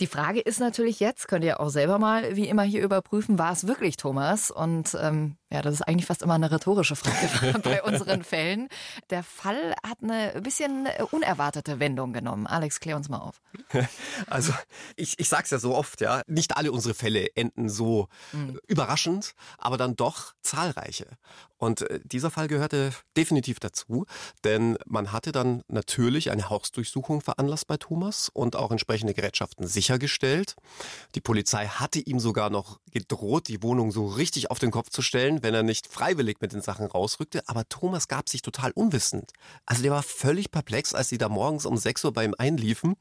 Die 0.00 0.06
Frage 0.06 0.40
ist 0.40 0.60
natürlich 0.60 1.00
jetzt, 1.00 1.26
könnt 1.26 1.44
ihr 1.44 1.58
auch 1.58 1.70
selber 1.70 1.98
mal 1.98 2.36
wie 2.36 2.48
immer 2.48 2.62
hier 2.62 2.82
überprüfen, 2.82 3.38
war 3.38 3.52
es 3.52 3.66
wirklich 3.66 3.96
Thomas? 3.96 4.52
Und 4.52 4.96
ähm, 5.00 5.36
ja, 5.50 5.62
das 5.62 5.74
ist 5.74 5.82
eigentlich 5.82 6.06
fast 6.06 6.22
immer 6.22 6.34
eine 6.34 6.50
rhetorische 6.50 6.94
Frage 6.94 7.58
bei 7.62 7.82
unseren 7.82 8.22
Fällen. 8.22 8.68
Der 9.10 9.22
Fall 9.22 9.74
hat 9.82 9.98
eine 10.02 10.40
bisschen 10.42 10.88
unerwartete 11.10 11.80
Wendung 11.80 12.12
genommen. 12.12 12.46
Alex, 12.46 12.80
klär 12.80 12.96
uns 12.96 13.08
mal 13.08 13.18
auf. 13.18 13.40
Also, 14.26 14.52
ich, 14.96 15.18
ich 15.18 15.28
sag's 15.28 15.50
ja 15.50 15.58
so 15.58 15.74
oft, 15.74 16.00
ja, 16.00 16.22
nicht 16.26 16.56
alle 16.56 16.72
unsere 16.72 16.94
Fälle 16.94 17.28
enden 17.34 17.68
so 17.68 18.08
mhm. 18.32 18.58
überraschend, 18.66 19.34
aber 19.56 19.76
dann 19.76 19.96
doch 19.96 20.34
zahlreiche. 20.42 21.06
Und 21.58 21.82
äh, 21.82 22.00
dieser 22.04 22.30
Fall 22.30 22.48
gehörte 22.48 22.92
definitiv 23.16 23.58
dazu, 23.60 24.06
denn 24.44 24.78
man 24.86 25.12
hatte 25.12 25.32
dann 25.32 25.62
natürlich 25.68 26.30
eine 26.30 26.48
Hausdurchsuchung 26.48 27.20
veranlasst 27.20 27.66
bei 27.66 27.76
Thomas 27.76 28.28
und 28.32 28.56
auch 28.56 28.70
entsprechende 28.70 29.12
Gerätschaften 29.12 29.66
sichergestellt. 29.66 30.54
Die 31.14 31.20
Polizei 31.20 31.66
hatte 31.66 31.98
ihm 31.98 32.20
sogar 32.20 32.48
noch 32.50 32.78
gedroht, 32.92 33.48
die 33.48 33.62
Wohnung 33.62 33.90
so 33.90 34.06
richtig 34.06 34.50
auf 34.50 34.58
den 34.58 34.70
Kopf 34.70 34.90
zu 34.90 35.02
stellen, 35.02 35.37
wenn 35.42 35.54
er 35.54 35.62
nicht 35.62 35.86
freiwillig 35.86 36.40
mit 36.40 36.52
den 36.52 36.60
Sachen 36.60 36.86
rausrückte. 36.86 37.42
Aber 37.46 37.68
Thomas 37.68 38.08
gab 38.08 38.28
sich 38.28 38.42
total 38.42 38.72
unwissend. 38.72 39.32
Also 39.66 39.82
der 39.82 39.92
war 39.92 40.02
völlig 40.02 40.50
perplex, 40.50 40.94
als 40.94 41.08
sie 41.08 41.18
da 41.18 41.28
morgens 41.28 41.66
um 41.66 41.76
6 41.76 42.04
Uhr 42.04 42.12
bei 42.12 42.24
ihm 42.24 42.34
einliefen 42.38 42.96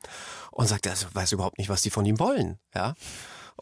und 0.52 0.68
sagte, 0.68 0.90
er 0.90 0.96
weiß 1.14 1.32
überhaupt 1.32 1.58
nicht, 1.58 1.70
was 1.70 1.82
die 1.82 1.90
von 1.90 2.06
ihm 2.06 2.20
wollen. 2.20 2.60
Ja. 2.74 2.96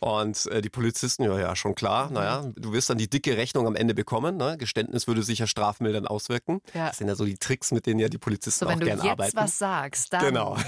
Und 0.01 0.47
äh, 0.47 0.61
die 0.61 0.69
Polizisten, 0.69 1.23
ja, 1.23 1.39
ja, 1.39 1.55
schon 1.55 1.73
klar, 1.73 2.11
naja, 2.11 2.51
du 2.55 2.73
wirst 2.73 2.89
dann 2.89 2.97
die 2.97 3.09
dicke 3.09 3.37
Rechnung 3.37 3.65
am 3.65 3.77
Ende 3.77 3.93
bekommen. 3.93 4.35
Ne? 4.35 4.57
Geständnis 4.57 5.07
würde 5.07 5.23
sich 5.23 5.39
ja 5.39 5.47
strafmildernd 5.47 6.09
auswirken. 6.09 6.61
Ja. 6.73 6.87
Das 6.87 6.97
sind 6.97 7.07
ja 7.07 7.15
so 7.15 7.23
die 7.23 7.37
Tricks, 7.37 7.71
mit 7.71 7.85
denen 7.85 7.99
ja 8.01 8.09
die 8.09 8.17
Polizisten 8.17 8.65
so, 8.65 8.71
auch 8.71 8.77
gerne 8.77 9.01
arbeiten. 9.01 9.09
Wenn 9.09 9.17
du 9.17 9.23
jetzt 9.23 9.35
was 9.35 9.57
sagst, 9.57 10.11
dann. 10.11 10.25
Genau. 10.25 10.57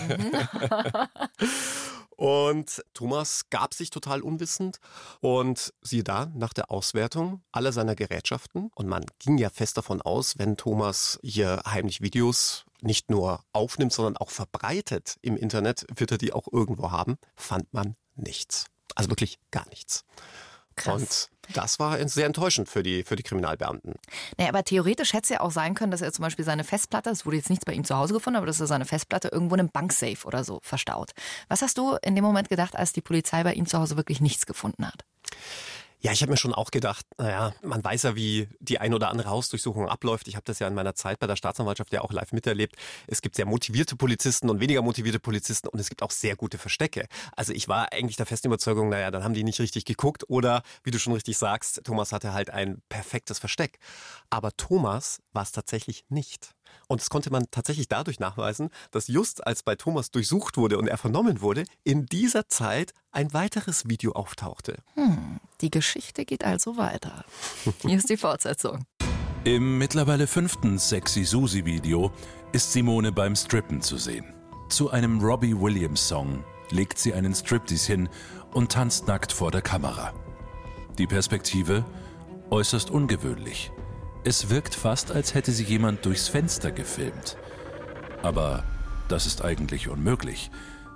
Und 2.17 2.83
Thomas 2.95 3.49
gab 3.51 3.75
sich 3.75 3.91
total 3.91 4.21
unwissend 4.21 4.79
und 5.21 5.71
siehe 5.81 6.03
da, 6.03 6.25
nach 6.33 6.51
der 6.51 6.71
Auswertung 6.71 7.41
aller 7.51 7.71
seiner 7.71 7.95
Gerätschaften, 7.95 8.71
und 8.75 8.87
man 8.87 9.05
ging 9.19 9.37
ja 9.37 9.49
fest 9.49 9.77
davon 9.77 10.01
aus, 10.01 10.39
wenn 10.39 10.57
Thomas 10.57 11.19
hier 11.21 11.61
heimlich 11.65 12.01
Videos 12.01 12.65
nicht 12.81 13.11
nur 13.11 13.41
aufnimmt, 13.53 13.93
sondern 13.93 14.17
auch 14.17 14.31
verbreitet 14.31 15.17
im 15.21 15.37
Internet, 15.37 15.85
wird 15.95 16.11
er 16.11 16.17
die 16.17 16.33
auch 16.33 16.47
irgendwo 16.51 16.91
haben, 16.91 17.17
fand 17.35 17.71
man 17.71 17.95
nichts. 18.15 18.65
Also 18.95 19.09
wirklich 19.11 19.37
gar 19.51 19.67
nichts. 19.69 20.03
Krass. 20.77 21.29
Und 21.49 21.55
das 21.55 21.79
war 21.79 22.07
sehr 22.07 22.25
enttäuschend 22.25 22.69
für 22.69 22.83
die, 22.83 23.03
für 23.03 23.15
die 23.15 23.23
Kriminalbeamten. 23.23 23.95
Naja, 24.37 24.49
aber 24.49 24.63
theoretisch 24.63 25.13
hätte 25.13 25.23
es 25.23 25.29
ja 25.29 25.39
auch 25.41 25.51
sein 25.51 25.75
können, 25.75 25.91
dass 25.91 26.01
er 26.01 26.11
zum 26.11 26.23
Beispiel 26.23 26.45
seine 26.45 26.63
Festplatte, 26.63 27.09
es 27.09 27.25
wurde 27.25 27.37
jetzt 27.37 27.49
nichts 27.49 27.65
bei 27.65 27.73
ihm 27.73 27.83
zu 27.83 27.95
Hause 27.95 28.13
gefunden, 28.13 28.37
aber 28.37 28.45
dass 28.45 28.59
er 28.59 28.67
seine 28.67 28.85
Festplatte 28.85 29.29
irgendwo 29.29 29.55
in 29.55 29.61
einem 29.61 29.69
Banksafe 29.69 30.25
oder 30.25 30.43
so 30.43 30.59
verstaut. 30.61 31.11
Was 31.47 31.61
hast 31.61 31.77
du 31.77 31.97
in 32.01 32.15
dem 32.15 32.23
Moment 32.23 32.49
gedacht, 32.49 32.75
als 32.75 32.93
die 32.93 33.01
Polizei 33.01 33.43
bei 33.43 33.53
ihm 33.53 33.65
zu 33.65 33.77
Hause 33.79 33.97
wirklich 33.97 34.21
nichts 34.21 34.45
gefunden 34.45 34.85
hat? 34.85 35.05
Ja, 35.99 36.11
ich 36.11 36.21
habe 36.21 36.29
mir 36.29 36.37
schon 36.37 36.53
auch 36.53 36.69
gedacht, 36.69 37.07
naja, 37.17 37.53
man 37.63 37.83
weiß 37.83 38.03
ja, 38.03 38.15
wie 38.15 38.47
die 38.59 38.77
ein 38.77 38.93
oder 38.93 39.09
andere 39.09 39.29
Hausdurchsuchung 39.29 39.89
abläuft. 39.89 40.27
Ich 40.27 40.35
habe 40.35 40.43
das 40.45 40.59
ja 40.59 40.67
in 40.67 40.75
meiner 40.75 40.93
Zeit 40.93 41.17
bei 41.17 41.25
der 41.25 41.35
Staatsanwaltschaft 41.35 41.91
ja 41.91 42.01
auch 42.01 42.11
live 42.11 42.33
miterlebt. 42.33 42.75
Es 43.07 43.21
gibt 43.21 43.35
sehr 43.35 43.47
motivierte 43.47 43.95
Polizisten 43.95 44.49
und 44.51 44.59
weniger 44.59 44.83
motivierte 44.83 45.19
Polizisten 45.19 45.67
und 45.67 45.79
es 45.79 45.89
gibt 45.89 46.03
auch 46.03 46.11
sehr 46.11 46.35
gute 46.35 46.59
Verstecke. 46.59 47.07
Also 47.35 47.51
ich 47.51 47.67
war 47.67 47.91
eigentlich 47.93 48.15
der 48.15 48.27
festen 48.27 48.47
Überzeugung, 48.47 48.89
naja, 48.89 49.09
dann 49.09 49.23
haben 49.23 49.33
die 49.33 49.43
nicht 49.43 49.59
richtig 49.59 49.85
geguckt 49.85 50.23
oder, 50.29 50.61
wie 50.83 50.91
du 50.91 50.99
schon 50.99 51.13
richtig 51.13 51.35
sagst, 51.37 51.81
Thomas 51.83 52.11
hatte 52.11 52.31
halt 52.31 52.51
ein 52.51 52.81
perfektes 52.89 53.39
Versteck. 53.39 53.79
Aber 54.29 54.55
Thomas 54.55 55.19
war 55.33 55.43
es 55.43 55.51
tatsächlich 55.51 56.05
nicht. 56.09 56.56
Und 56.87 57.01
das 57.01 57.09
konnte 57.09 57.31
man 57.31 57.45
tatsächlich 57.51 57.87
dadurch 57.87 58.19
nachweisen, 58.19 58.69
dass 58.91 59.07
just 59.07 59.45
als 59.45 59.63
bei 59.63 59.75
Thomas 59.75 60.11
durchsucht 60.11 60.57
wurde 60.57 60.77
und 60.77 60.87
er 60.87 60.97
vernommen 60.97 61.41
wurde, 61.41 61.65
in 61.83 62.05
dieser 62.05 62.47
Zeit 62.47 62.93
ein 63.11 63.33
weiteres 63.33 63.89
Video 63.89 64.13
auftauchte. 64.13 64.77
Hm, 64.95 65.39
die 65.61 65.71
Geschichte 65.71 66.25
geht 66.25 66.43
also 66.43 66.77
weiter. 66.77 67.25
Hier 67.81 67.97
ist 67.97 68.09
die 68.09 68.17
Fortsetzung. 68.17 68.85
Im 69.43 69.77
mittlerweile 69.77 70.27
fünften 70.27 70.77
Sexy 70.77 71.23
Susi 71.23 71.65
Video 71.65 72.11
ist 72.51 72.73
Simone 72.73 73.11
beim 73.11 73.35
Strippen 73.35 73.81
zu 73.81 73.97
sehen. 73.97 74.33
Zu 74.69 74.89
einem 74.91 75.21
Robbie 75.21 75.57
Williams 75.57 76.05
Song 76.07 76.43
legt 76.71 76.97
sie 76.97 77.13
einen 77.13 77.33
Striptease 77.33 77.87
hin 77.87 78.09
und 78.53 78.71
tanzt 78.71 79.07
nackt 79.07 79.31
vor 79.31 79.51
der 79.51 79.61
Kamera. 79.61 80.13
Die 80.97 81.07
Perspektive 81.07 81.85
äußerst 82.49 82.89
ungewöhnlich. 82.89 83.71
Es 84.27 84.49
wirkt 84.49 84.75
fast, 84.75 85.13
als 85.13 85.35
hätte 85.35 85.53
sie 85.53 85.63
jemand 85.63 86.05
durchs 86.05 86.27
Fenster 86.27 86.73
gefilmt. 86.73 87.37
Aber 88.23 88.65
das 89.07 89.25
ist 89.25 89.41
eigentlich 89.41 89.87
unmöglich, 89.87 90.51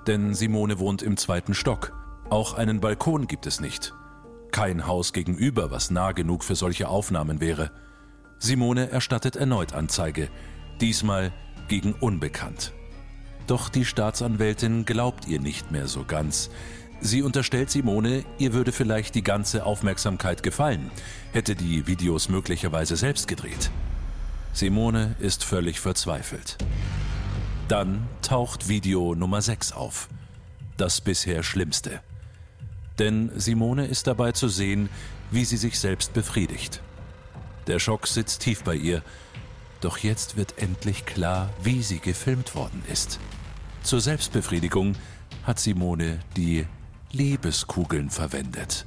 denn 0.05 0.33
Simone 0.33 0.79
wohnt 0.79 1.01
im 1.01 1.15
zweiten 1.15 1.53
Stock. 1.53 1.93
Auch 2.29 2.55
einen 2.55 2.81
Balkon 2.81 3.27
gibt 3.27 3.45
es 3.45 3.61
nicht. 3.61 3.93
Kein 4.51 4.85
Haus 4.85 5.13
gegenüber, 5.13 5.71
was 5.71 5.91
nah 5.91 6.11
genug 6.11 6.43
für 6.43 6.55
solche 6.55 6.89
Aufnahmen 6.89 7.39
wäre. 7.39 7.71
Simone 8.37 8.89
erstattet 8.89 9.37
erneut 9.37 9.71
Anzeige, 9.71 10.27
diesmal 10.81 11.31
gegen 11.69 11.93
Unbekannt. 11.93 12.73
Doch 13.47 13.69
die 13.69 13.85
Staatsanwältin 13.85 14.83
glaubt 14.83 15.25
ihr 15.25 15.39
nicht 15.39 15.71
mehr 15.71 15.87
so 15.87 16.03
ganz. 16.03 16.49
Sie 17.03 17.23
unterstellt 17.23 17.71
Simone, 17.71 18.23
ihr 18.37 18.53
würde 18.53 18.71
vielleicht 18.71 19.15
die 19.15 19.23
ganze 19.23 19.65
Aufmerksamkeit 19.65 20.43
gefallen, 20.43 20.91
hätte 21.33 21.55
die 21.55 21.87
Videos 21.87 22.29
möglicherweise 22.29 22.95
selbst 22.95 23.27
gedreht. 23.27 23.71
Simone 24.53 25.15
ist 25.19 25.43
völlig 25.43 25.79
verzweifelt. 25.79 26.57
Dann 27.67 28.07
taucht 28.21 28.67
Video 28.67 29.15
Nummer 29.15 29.41
6 29.41 29.71
auf. 29.71 30.09
Das 30.77 31.01
bisher 31.01 31.41
Schlimmste. 31.41 32.01
Denn 32.99 33.31
Simone 33.35 33.87
ist 33.87 34.05
dabei 34.05 34.31
zu 34.31 34.47
sehen, 34.47 34.89
wie 35.31 35.45
sie 35.45 35.57
sich 35.57 35.79
selbst 35.79 36.13
befriedigt. 36.13 36.81
Der 37.65 37.79
Schock 37.79 38.05
sitzt 38.05 38.41
tief 38.41 38.63
bei 38.63 38.75
ihr, 38.75 39.01
doch 39.79 39.97
jetzt 39.97 40.37
wird 40.37 40.59
endlich 40.59 41.07
klar, 41.07 41.49
wie 41.63 41.81
sie 41.81 41.99
gefilmt 41.99 42.53
worden 42.53 42.83
ist. 42.91 43.19
Zur 43.81 44.01
Selbstbefriedigung 44.01 44.95
hat 45.43 45.59
Simone 45.59 46.19
die 46.37 46.67
Liebeskugeln 47.13 48.09
verwendet. 48.09 48.85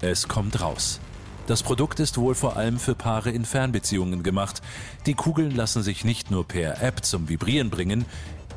Es 0.00 0.26
kommt 0.26 0.60
raus. 0.60 0.98
Das 1.46 1.62
Produkt 1.62 2.00
ist 2.00 2.18
wohl 2.18 2.34
vor 2.34 2.56
allem 2.56 2.76
für 2.80 2.96
Paare 2.96 3.30
in 3.30 3.44
Fernbeziehungen 3.44 4.24
gemacht. 4.24 4.60
Die 5.06 5.14
Kugeln 5.14 5.54
lassen 5.54 5.84
sich 5.84 6.04
nicht 6.04 6.32
nur 6.32 6.46
per 6.46 6.82
App 6.82 7.04
zum 7.04 7.28
Vibrieren 7.28 7.70
bringen, 7.70 8.04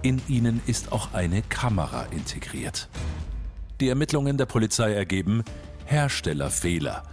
in 0.01 0.23
ihnen 0.27 0.59
ist 0.65 0.91
auch 0.91 1.13
eine 1.13 1.43
Kamera 1.43 2.05
integriert. 2.05 2.89
Die 3.79 3.89
Ermittlungen 3.89 4.37
der 4.37 4.47
Polizei 4.47 4.93
ergeben 4.93 5.43
Herstellerfehler. 5.85 7.03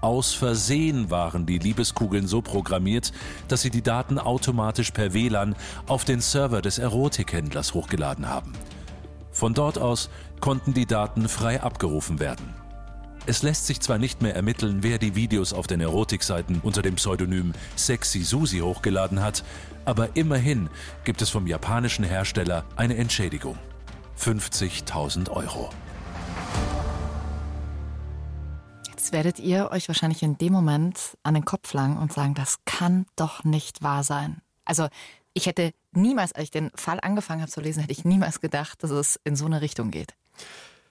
Aus 0.00 0.32
Versehen 0.32 1.10
waren 1.10 1.46
die 1.46 1.58
Liebeskugeln 1.58 2.26
so 2.26 2.42
programmiert, 2.42 3.12
dass 3.46 3.62
sie 3.62 3.70
die 3.70 3.82
Daten 3.82 4.18
automatisch 4.18 4.90
per 4.90 5.14
WLAN 5.14 5.54
auf 5.86 6.04
den 6.04 6.20
Server 6.20 6.60
des 6.60 6.78
Erotikhändlers 6.78 7.72
hochgeladen 7.72 8.28
haben. 8.28 8.52
Von 9.34 9.52
dort 9.52 9.78
aus 9.78 10.10
konnten 10.40 10.74
die 10.74 10.86
Daten 10.86 11.28
frei 11.28 11.60
abgerufen 11.60 12.20
werden. 12.20 12.54
Es 13.26 13.42
lässt 13.42 13.66
sich 13.66 13.80
zwar 13.80 13.98
nicht 13.98 14.22
mehr 14.22 14.36
ermitteln, 14.36 14.82
wer 14.82 14.98
die 14.98 15.16
Videos 15.16 15.52
auf 15.52 15.66
den 15.66 15.80
Erotikseiten 15.80 16.60
unter 16.62 16.82
dem 16.82 16.94
Pseudonym 16.94 17.52
Sexy 17.76 18.22
Susi 18.22 18.60
hochgeladen 18.60 19.20
hat, 19.20 19.42
aber 19.84 20.14
immerhin 20.14 20.70
gibt 21.02 21.20
es 21.20 21.30
vom 21.30 21.48
japanischen 21.48 22.04
Hersteller 22.04 22.64
eine 22.76 22.96
Entschädigung. 22.96 23.58
50.000 24.18 25.30
Euro. 25.30 25.70
Jetzt 28.88 29.12
werdet 29.12 29.40
ihr 29.40 29.70
euch 29.72 29.88
wahrscheinlich 29.88 30.22
in 30.22 30.38
dem 30.38 30.52
Moment 30.52 31.18
an 31.24 31.34
den 31.34 31.44
Kopf 31.44 31.72
langen 31.72 31.98
und 31.98 32.12
sagen, 32.12 32.34
das 32.34 32.58
kann 32.66 33.06
doch 33.16 33.42
nicht 33.42 33.82
wahr 33.82 34.04
sein. 34.04 34.42
Also 34.64 34.88
ich 35.34 35.46
hätte 35.46 35.72
niemals, 35.92 36.32
als 36.32 36.44
ich 36.44 36.50
den 36.50 36.70
Fall 36.74 37.00
angefangen 37.00 37.42
habe 37.42 37.50
zu 37.50 37.60
lesen, 37.60 37.80
hätte 37.80 37.92
ich 37.92 38.04
niemals 38.04 38.40
gedacht, 38.40 38.82
dass 38.82 38.90
es 38.90 39.20
in 39.24 39.36
so 39.36 39.46
eine 39.46 39.60
Richtung 39.60 39.90
geht. 39.90 40.14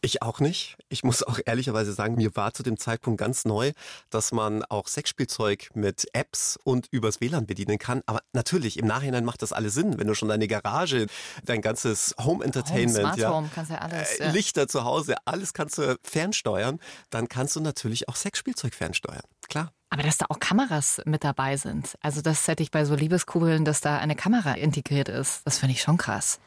Ich 0.06 0.22
auch 0.22 0.42
nicht. 0.42 0.76
Ich 0.90 1.06
muss 1.06 1.24
auch 1.24 1.40
ehrlicherweise 1.46 1.94
sagen, 1.94 2.16
mir 2.16 2.36
war 2.36 2.54
zu 2.54 2.62
dem 2.62 2.78
Zeitpunkt 2.78 3.18
ganz 3.18 3.46
neu, 3.46 3.72
dass 4.10 4.34
man 4.34 4.62
auch 4.66 4.90
Sexspielzeug 4.90 5.70
mit 5.76 6.08
Apps 6.12 6.60
und 6.66 6.88
übers 6.92 7.22
WLAN 7.22 7.46
bedienen 7.46 7.78
kann. 7.78 8.02
Aber 8.06 8.20
natürlich, 8.34 8.78
im 8.78 8.86
Nachhinein 8.86 9.24
macht 9.24 9.42
das 9.42 9.54
alles 9.54 9.76
Sinn, 9.76 9.98
wenn 9.98 10.08
du 10.08 10.14
schon 10.14 10.28
deine 10.28 10.50
Garage, 10.50 11.08
dein 11.46 11.62
ganzes 11.62 12.14
Home 12.22 12.44
Entertainment, 12.44 13.14
Home, 13.14 13.18
ja, 13.18 13.30
Home, 13.32 13.50
ja 13.56 13.78
alles, 13.78 14.20
äh, 14.20 14.26
ja. 14.26 14.32
Lichter 14.32 14.68
zu 14.68 14.84
Hause, 14.84 15.16
alles 15.24 15.54
kannst 15.54 15.78
du 15.78 15.98
fernsteuern. 16.04 16.82
Dann 17.10 17.30
kannst 17.30 17.56
du 17.56 17.62
natürlich 17.62 18.10
auch 18.10 18.18
Sexspielzeug 18.18 18.74
fernsteuern. 18.74 19.24
Klar. 19.48 19.72
Aber 19.94 20.02
dass 20.02 20.18
da 20.18 20.26
auch 20.30 20.40
Kameras 20.40 21.02
mit 21.06 21.24
dabei 21.24 21.56
sind. 21.56 22.00
Also 22.02 22.22
das 22.22 22.48
hätte 22.48 22.64
ich 22.64 22.72
bei 22.72 22.84
so 22.84 22.96
Liebeskugeln, 22.96 23.64
dass 23.64 23.80
da 23.80 24.00
eine 24.00 24.16
Kamera 24.16 24.54
integriert 24.54 25.08
ist. 25.08 25.42
Das 25.46 25.60
finde 25.60 25.76
ich 25.76 25.84
schon 25.84 25.98
krass. 25.98 26.40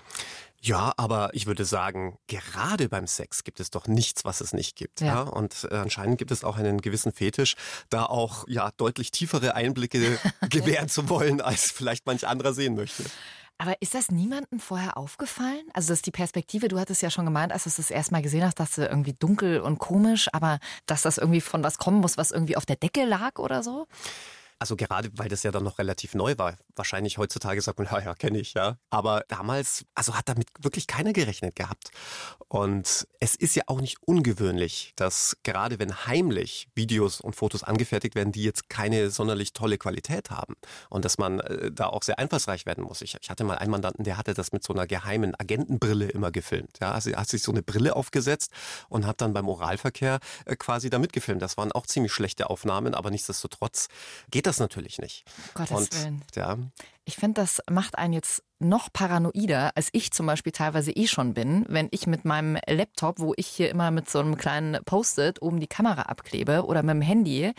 Ja, 0.61 0.93
aber 0.97 1.31
ich 1.33 1.47
würde 1.47 1.65
sagen, 1.65 2.19
gerade 2.27 2.89
beim 2.89 3.07
Sex 3.07 3.45
gibt 3.45 3.61
es 3.61 3.71
doch 3.71 3.87
nichts, 3.87 4.25
was 4.25 4.41
es 4.41 4.53
nicht 4.53 4.75
gibt. 4.75 5.01
Ja. 5.01 5.07
Ja. 5.07 5.21
Und 5.23 5.69
äh, 5.71 5.77
anscheinend 5.77 6.19
gibt 6.19 6.33
es 6.33 6.43
auch 6.43 6.57
einen 6.57 6.81
gewissen 6.81 7.13
Fetisch, 7.13 7.55
da 7.89 8.07
auch 8.07 8.49
ja 8.49 8.73
deutlich 8.77 9.13
tiefere 9.13 9.55
Einblicke 9.55 10.19
gewähren 10.51 10.89
zu 10.89 11.09
wollen, 11.09 11.41
als 11.41 11.71
vielleicht 11.71 12.05
manch 12.05 12.27
anderer 12.27 12.53
sehen 12.53 12.75
möchte. 12.75 13.05
Aber 13.59 13.75
ist 13.81 13.95
das 13.95 14.11
niemandem 14.11 14.61
vorher 14.61 14.99
aufgefallen? 14.99 15.65
Also 15.73 15.89
das 15.89 15.99
ist 15.99 16.07
die 16.07 16.11
Perspektive, 16.11 16.69
du 16.69 16.79
hattest 16.79 17.01
ja 17.03 17.11
schon 17.11 17.25
gemeint, 17.25 17.53
als 17.53 17.65
du 17.65 17.71
es 17.71 17.77
das 17.77 17.91
erste 17.91 18.13
Mal 18.13 18.23
gesehen 18.23 18.45
hast, 18.45 18.61
dass 18.61 18.75
du 18.75 18.87
irgendwie 18.87 19.15
dunkel 19.15 19.61
und 19.61 19.79
komisch, 19.79 20.29
aber 20.33 20.59
dass 20.85 21.03
das 21.03 21.17
irgendwie 21.17 21.41
von 21.41 21.65
was 21.65 21.79
kommen 21.79 22.01
muss, 22.01 22.19
was 22.19 22.33
irgendwie 22.33 22.57
auf 22.57 22.67
der 22.67 22.77
Decke 22.77 23.05
lag 23.05 23.39
oder 23.39 23.63
so? 23.63 23.87
Also 24.59 24.77
gerade, 24.77 25.11
weil 25.15 25.29
das 25.29 25.43
ja 25.43 25.51
dann 25.51 25.65
noch 25.65 25.79
relativ 25.79 26.15
neu 26.15 26.35
war. 26.39 26.57
Wahrscheinlich 26.75 27.19
heutzutage 27.19 27.61
sagt 27.61 27.79
man, 27.79 27.89
ja, 27.91 28.01
ja, 28.01 28.15
kenne 28.15 28.39
ich, 28.39 28.55
ja. 28.55 28.79
Aber 28.91 29.25
damals, 29.29 29.85
also 29.95 30.15
hat 30.15 30.29
damit 30.29 30.49
wirklich 30.61 30.87
keiner 30.87 31.13
gerechnet 31.13 31.57
gehabt. 31.57 31.91
Und 32.49 33.07
es 33.21 33.35
ist 33.35 33.55
ja 33.57 33.65
auch 33.67 33.81
nicht 33.81 33.99
ungewöhnlich, 34.07 34.93
dass 34.97 35.37
gerade 35.43 35.79
wenn 35.79 36.07
heimlich 36.07 36.69
Videos 36.75 37.21
und 37.21 37.37
Fotos 37.37 37.65
angefertigt 37.65 38.15
werden, 38.15 38.33
die 38.33 38.45
jetzt 38.45 38.71
keine 38.71 39.11
sonderlich 39.11 39.53
tolle 39.53 39.79
Qualität 39.79 40.31
haben 40.31 40.55
und 40.89 41.05
dass 41.05 41.19
man 41.19 41.41
äh, 41.41 41.71
da 41.73 41.87
auch 41.87 42.03
sehr 42.03 42.19
einfallsreich 42.19 42.65
werden 42.65 42.85
muss. 42.85 43.03
Ich, 43.03 43.17
ich 43.21 43.31
hatte 43.31 43.45
mal 43.45 43.59
einen 43.59 43.71
Mandanten, 43.71 44.05
der 44.05 44.17
hatte 44.17 44.33
das 44.33 44.53
mit 44.53 44.63
so 44.63 44.73
einer 44.73 44.87
geheimen 44.87 45.35
Agentenbrille 45.39 46.09
immer 46.09 46.31
gefilmt. 46.31 46.79
Ja, 46.81 46.93
also 46.93 47.11
er 47.11 47.21
hat 47.21 47.29
sich 47.29 47.43
so 47.43 47.53
eine 47.53 47.63
Brille 47.63 47.95
aufgesetzt 47.97 48.53
und 48.89 49.07
hat 49.07 49.21
dann 49.21 49.33
beim 49.33 49.49
Oralverkehr 49.49 50.21
äh, 50.45 50.57
quasi 50.57 50.89
da 50.89 50.99
mitgefilmt. 50.99 51.43
Das 51.43 51.57
waren 51.57 51.73
auch 51.73 51.87
ziemlich 51.87 52.13
schlechte 52.13 52.49
Aufnahmen, 52.49 52.95
aber 52.95 53.11
nichtsdestotrotz 53.11 53.89
geht 54.31 54.46
das 54.47 54.59
natürlich 54.59 54.99
nicht. 54.99 55.25
Gottes 55.55 55.77
und 55.77 55.95
Willen. 56.03 56.25
ja, 56.35 56.59
Ich 57.05 57.17
finde, 57.17 57.41
das 57.41 57.61
macht 57.71 57.99
einen 57.99 58.13
jetzt 58.15 58.43
noch 58.59 58.93
paranoider, 58.93 59.71
als 59.75 59.91
ich 59.93 60.13
zum 60.13 60.27
Beispiel 60.27 60.53
teilweise 60.53 60.91
eh 60.93 61.07
schon 61.07 61.35
bin, 61.35 61.67
wenn 61.69 61.89
ich 61.91 62.07
mit 62.07 62.25
meinem 62.25 62.59
Laptop, 62.67 63.19
wo 63.19 63.35
ich 63.37 63.47
hier 63.47 63.71
immer 63.71 63.91
mit 63.91 64.09
so 64.09 64.19
einem 64.19 64.37
kleinen 64.37 64.83
Post-it 64.85 65.43
oben 65.43 65.61
die 65.61 65.67
Kamera 65.67 66.03
abklebe 66.03 66.65
oder 66.65 66.83
mit 66.83 66.95
dem 66.95 67.03
Handy, 67.03 67.53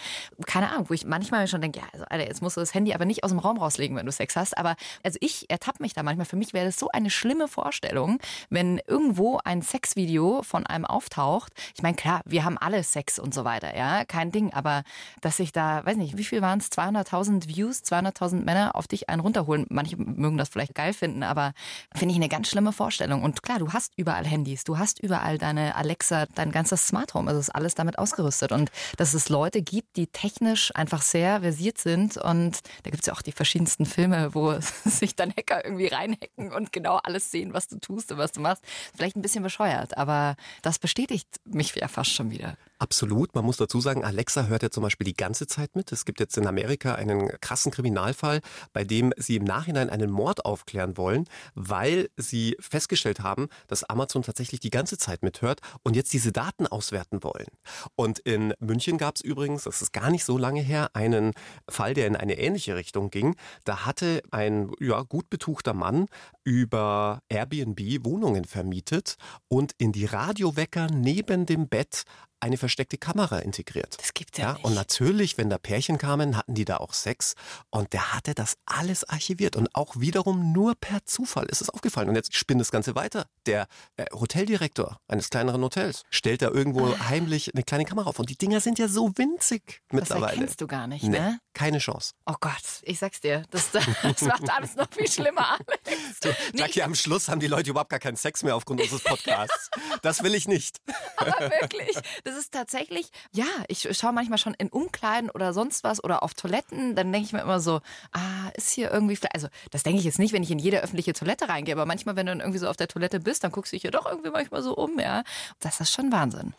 keine 0.48 0.72
Ahnung, 0.72 0.90
wo 0.90 0.94
ich 0.94 1.06
manchmal 1.06 1.48
schon 1.48 1.62
denke, 1.62 1.80
ja, 1.80 1.86
also 1.94 2.06
Alter, 2.10 2.28
jetzt 2.28 2.42
musst 2.42 2.58
du 2.58 2.62
das 2.62 2.74
Handy 2.74 2.94
aber 2.94 3.06
nicht 3.06 3.24
aus 3.24 3.30
dem 3.30 3.40
Raum 3.40 3.58
rauslegen, 3.58 3.96
wenn 3.96 4.06
du 4.06 4.12
Sex 4.12 4.36
hast. 4.36 4.58
Aber 4.58 4.76
also 5.04 5.18
ich 5.22 5.50
ertappe 5.50 5.84
mich 5.84 5.94
da 5.94 6.02
manchmal. 6.02 6.26
Für 6.26 6.36
mich 6.36 6.54
wäre 6.54 6.66
das 6.66 6.80
so 6.80 6.90
eine 6.90 7.10
schlimme 7.10 7.48
Vorstellung, 7.48 8.20
wenn 8.50 8.82
irgendwo 8.88 9.40
ein 9.44 9.62
Sexvideo 9.62 10.42
von 10.42 10.66
einem 10.66 10.86
auftaucht. 10.86 11.54
Ich 11.76 11.84
meine, 11.84 11.96
klar, 11.96 12.22
wir 12.26 12.44
haben 12.44 12.58
alle 12.58 12.84
Sex 12.84 13.20
und 13.20 13.34
so 13.34 13.46
weiter, 13.46 13.78
ja, 13.78 14.04
kein 14.06 14.32
Ding. 14.32 14.52
Aber 14.54 14.84
dass 15.22 15.40
ich 15.40 15.52
da, 15.52 15.86
weiß 15.86 15.98
nicht, 15.98 16.18
wie 16.18 16.24
viel 16.24 16.42
waren 16.42 16.60
es? 16.60 16.72
200.000 16.72 17.48
Views, 17.48 17.84
200.000 17.84 18.44
Männer 18.44 18.76
auf 18.76 18.88
dich 18.88 19.10
einen 19.10 19.22
runterholen. 19.22 19.68
Manche 19.70 19.96
mögen 19.98 20.38
das 20.38 20.50
vielleicht 20.50 20.74
geil 20.74 20.87
geil 20.88 20.94
finden, 20.94 21.24
aber 21.24 21.54
finde 21.94 22.14
ich 22.14 22.18
eine 22.18 22.30
ganz 22.30 22.50
schlimme 22.50 22.72
Vorstellung. 22.72 23.24
Und 23.24 23.44
klar, 23.44 23.60
du 23.60 23.74
hast 23.74 23.94
überall 23.98 24.26
Handys, 24.26 24.64
du 24.64 24.78
hast 24.78 25.00
überall 25.00 25.38
deine 25.38 25.76
Alexa, 25.76 26.26
dein 26.36 26.52
ganzes 26.52 26.88
Smart 26.88 27.14
Home, 27.14 27.28
also 27.28 27.40
ist 27.40 27.54
alles 27.54 27.76
damit 27.76 28.00
ausgerüstet. 28.00 28.52
Und 28.52 28.72
dass 28.98 29.14
es 29.14 29.30
Leute 29.30 29.62
gibt, 29.62 29.98
die 29.98 30.08
technisch 30.08 30.74
einfach 30.76 31.02
sehr 31.02 31.42
versiert 31.42 31.78
sind 31.78 32.18
und 32.18 32.60
da 32.84 32.90
gibt 32.90 33.04
es 33.04 33.08
ja 33.08 33.14
auch 33.14 33.22
die 33.22 33.32
verschiedensten 33.32 33.86
Filme, 33.86 34.34
wo 34.34 34.58
sich 34.86 35.16
dann 35.16 35.32
Hacker 35.32 35.66
irgendwie 35.66 35.88
reinhacken 35.88 36.54
und 36.54 36.72
genau 36.72 37.00
alles 37.04 37.32
sehen, 37.32 37.54
was 37.54 37.68
du 37.68 37.78
tust 37.80 38.12
und 38.12 38.18
was 38.18 38.32
du 38.32 38.40
machst. 38.40 38.64
Vielleicht 38.96 39.16
ein 39.16 39.22
bisschen 39.22 39.44
bescheuert, 39.44 39.98
aber 39.98 40.36
das 40.62 40.80
bestätigt 40.80 41.28
mich 41.46 41.76
ja 41.76 41.88
fast 41.88 42.12
schon 42.12 42.32
wieder. 42.32 42.58
Absolut. 42.80 43.34
Man 43.34 43.44
muss 43.44 43.58
dazu 43.58 43.82
sagen, 43.82 44.04
Alexa 44.04 44.46
hört 44.46 44.62
ja 44.62 44.70
zum 44.70 44.84
Beispiel 44.84 45.06
die 45.06 45.16
ganze 45.16 45.48
Zeit 45.48 45.76
mit. 45.76 45.92
Es 45.92 46.06
gibt 46.06 46.20
jetzt 46.20 46.38
in 46.38 46.46
Amerika 46.46 46.94
einen 46.94 47.28
krassen 47.42 47.72
Kriminalfall, 47.72 48.42
bei 48.72 48.84
dem 48.84 49.14
sie 49.18 49.38
im 49.38 49.46
Nachhinein 49.46 49.90
einen 49.90 50.12
Mord 50.12 50.46
aufklären 50.46 50.96
wollen, 50.96 51.26
weil 51.56 52.10
sie 52.18 52.56
festgestellt 52.60 53.22
haben, 53.22 53.48
dass 53.68 53.84
Amazon 53.84 54.22
tatsächlich 54.22 54.60
die 54.60 54.70
ganze 54.70 55.00
Zeit 55.00 55.24
mithört 55.24 55.62
und 55.82 55.96
jetzt 55.96 56.14
diese 56.14 56.32
Daten 56.32 56.68
auswerten 56.68 57.24
wollen. 57.24 57.48
Und 57.96 58.20
in 58.20 58.54
München 58.60 59.00
gab 59.00 59.16
es 59.16 59.22
übrigens, 59.22 59.64
das 59.64 59.82
ist 59.82 59.92
gar 59.92 60.12
nicht 60.12 60.24
so 60.24 60.38
lange 60.38 60.62
her, 60.62 60.92
einen 60.94 61.34
Fall, 61.68 61.96
der 61.96 62.06
in 62.06 62.16
eine 62.16 62.38
ähnliche 62.38 62.76
Richtung 62.76 63.10
ging. 63.10 63.36
Da 63.64 63.88
hatte 63.88 64.22
ein 64.30 64.72
ja, 64.80 65.02
gut 65.02 65.32
betuchter 65.32 65.74
Mann 65.74 66.06
über 66.48 67.24
Airbnb 67.28 68.06
Wohnungen 68.06 68.46
vermietet 68.46 69.18
und 69.50 69.74
in 69.78 69.92
die 69.92 70.06
Radiowecker 70.06 70.88
neben 70.88 71.46
dem 71.46 71.68
Bett 71.68 72.06
eine 72.40 72.58
versteckte 72.58 72.98
Kamera 72.98 73.40
integriert. 73.40 73.98
Das 74.00 74.14
gibt's 74.14 74.38
ja, 74.38 74.46
ja 74.46 74.54
nicht. 74.54 74.66
Und 74.66 74.76
natürlich, 74.76 75.38
wenn 75.38 75.50
da 75.50 75.58
Pärchen 75.58 75.98
kamen, 75.98 76.38
hatten 76.38 76.54
die 76.54 76.66
da 76.66 76.78
auch 76.78 76.94
Sex 76.94 77.34
und 77.70 77.94
der 77.94 78.14
hatte 78.14 78.34
das 78.36 78.58
alles 78.66 79.04
archiviert 79.04 79.56
und 79.56 79.74
auch 79.74 80.00
wiederum 80.00 80.52
nur 80.52 80.76
per 80.76 81.06
Zufall 81.06 81.46
ist 81.48 81.62
es 81.62 81.70
aufgefallen. 81.70 82.10
Und 82.10 82.16
jetzt 82.16 82.36
spinnt 82.36 82.62
das 82.62 82.72
Ganze 82.72 82.96
weiter. 82.96 83.26
Der 83.46 83.68
äh, 83.98 84.06
Hoteldirektor 84.14 85.00
eines 85.08 85.30
kleineren 85.30 85.62
Hotels 85.64 86.04
stellt 86.10 86.42
da 86.42 86.50
irgendwo 86.50 86.86
ah. 86.86 87.10
heimlich 87.10 87.54
eine 87.54 87.64
kleine 87.64 87.86
Kamera 87.86 88.10
auf 88.10 88.20
und 88.20 88.30
die 88.30 88.38
Dinger 88.38 88.60
sind 88.60 88.80
ja 88.80 88.88
so 88.88 89.12
winzig 89.18 89.82
mittlerweile. 89.92 90.26
Das 90.26 90.34
erkennst 90.34 90.62
du 90.62 90.68
gar 90.68 90.88
nicht, 90.88 91.04
nee, 91.04 91.20
ne? 91.20 91.40
Keine 91.54 91.80
Chance. 91.80 92.14
Oh 92.28 92.36
Gott, 92.40 92.54
ich 92.84 93.00
sag's 93.00 93.20
dir, 93.20 93.44
das, 93.50 93.72
das 94.04 94.22
macht 94.22 94.50
alles 94.52 94.76
noch 94.76 94.92
viel 94.92 95.10
schlimmer, 95.10 95.54
Alex. 95.54 96.37
Nee, 96.54 96.62
Jackie, 96.62 96.84
am 96.84 96.96
Schluss 96.96 97.30
haben 97.30 97.40
die 97.40 97.48
Leute 97.48 97.70
überhaupt 97.70 97.90
gar 97.90 98.00
keinen 98.00 98.16
Sex 98.16 98.44
mehr 98.44 98.56
aufgrund 98.56 98.82
unseres 98.82 99.04
Podcasts. 99.04 99.70
das 100.02 100.24
will 100.24 100.34
ich 100.36 100.48
nicht. 100.48 100.78
Aber 101.18 101.40
wirklich, 101.40 101.98
das 102.24 102.38
ist 102.38 102.54
tatsächlich, 102.54 103.10
ja, 103.32 103.46
ich 103.68 103.88
schaue 103.98 104.14
manchmal 104.14 104.38
schon 104.38 104.54
in 104.54 104.70
Umkleiden 104.70 105.30
oder 105.30 105.54
sonst 105.54 105.84
was 105.84 106.04
oder 106.04 106.24
auf 106.24 106.34
Toiletten, 106.34 106.96
dann 106.96 107.12
denke 107.12 107.26
ich 107.26 107.34
mir 107.34 107.42
immer 107.42 107.60
so, 107.60 107.82
ah, 108.12 108.50
ist 108.56 108.72
hier 108.72 108.92
irgendwie, 108.92 109.18
also 109.34 109.48
das 109.72 109.84
denke 109.84 110.00
ich 110.00 110.06
jetzt 110.06 110.20
nicht, 110.20 110.34
wenn 110.34 110.44
ich 110.44 110.52
in 110.52 110.60
jede 110.60 110.82
öffentliche 110.82 111.14
Toilette 111.14 111.50
reingehe, 111.50 111.76
aber 111.76 111.86
manchmal, 111.86 112.16
wenn 112.16 112.26
du 112.26 112.32
dann 112.32 112.40
irgendwie 112.40 112.60
so 112.60 112.68
auf 112.68 112.78
der 112.78 112.88
Toilette 112.88 113.20
bist, 113.20 113.44
dann 113.44 113.52
guckst 113.52 113.72
du 113.72 113.76
dich 113.76 113.82
hier 113.82 113.92
doch 113.92 114.06
irgendwie 114.06 114.30
manchmal 114.30 114.62
so 114.62 114.76
um, 114.76 115.00
ja. 115.00 115.24
Das 115.60 115.80
ist 115.80 115.92
schon 115.92 116.12
Wahnsinn. 116.12 116.54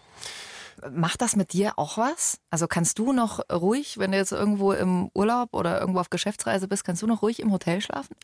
Macht 0.91 1.23
das 1.23 1.35
mit 1.35 1.53
dir 1.53 1.73
auch 1.77 1.99
was? 1.99 2.39
Also 2.51 2.69
kannst 2.69 2.99
du 2.99 3.13
noch 3.13 3.41
ruhig, 3.51 3.99
wenn 3.99 4.13
du 4.13 4.19
jetzt 4.19 4.33
irgendwo 4.33 4.73
im 4.73 5.11
Urlaub 5.15 5.53
oder 5.53 5.81
irgendwo 5.81 6.01
auf 6.01 6.11
Geschäftsreise 6.11 6.69
bist, 6.69 6.85
kannst 6.85 7.03
du 7.03 7.07
noch 7.07 7.23
ruhig 7.23 7.41
im 7.41 7.53
Hotel 7.53 7.81
schlafen? 7.81 8.15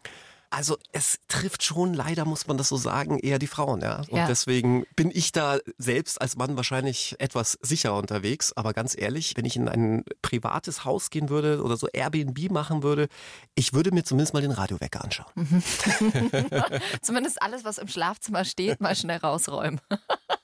Also 0.55 0.79
es 0.93 1.19
trifft 1.27 1.64
schon 1.64 1.95
leider, 1.95 2.25
muss 2.25 2.47
man 2.47 2.57
das 2.57 2.69
so 2.69 2.77
sagen, 2.77 3.19
eher 3.19 3.40
die 3.40 3.49
Frauen, 3.49 3.81
ja. 3.81 4.03
Und 4.09 4.17
ja. 4.17 4.29
deswegen 4.29 4.87
bin 4.95 5.11
ich 5.12 5.33
da 5.33 5.59
selbst 5.79 6.21
als 6.21 6.37
Mann 6.37 6.57
wahrscheinlich 6.57 7.17
etwas 7.19 7.59
sicherer 7.61 7.99
unterwegs. 7.99 8.53
Aber 8.53 8.73
ganz 8.73 8.97
ehrlich, 8.97 9.37
wenn 9.37 9.47
ich 9.47 9.57
in 9.57 9.69
ein 9.69 10.05
privates 10.23 10.85
Haus 10.85 11.11
gehen 11.11 11.29
würde 11.29 11.61
oder 11.61 11.77
so 11.77 11.88
Airbnb 11.88 12.53
machen 12.53 12.85
würde, 12.85 13.09
ich 13.57 13.73
würde 13.73 13.90
mir 13.90 14.05
zumindest 14.05 14.33
mal 14.33 14.43
den 14.43 14.53
Radiowecker 14.53 15.03
anschauen. 15.03 15.33
Mhm. 15.35 15.62
zumindest 17.03 17.43
alles, 17.43 17.64
was 17.64 17.79
im 17.79 17.88
Schlafzimmer 17.88 18.45
steht, 18.45 18.81
mal 18.81 18.95
schnell 18.95 19.19
rausräumen. 19.19 19.81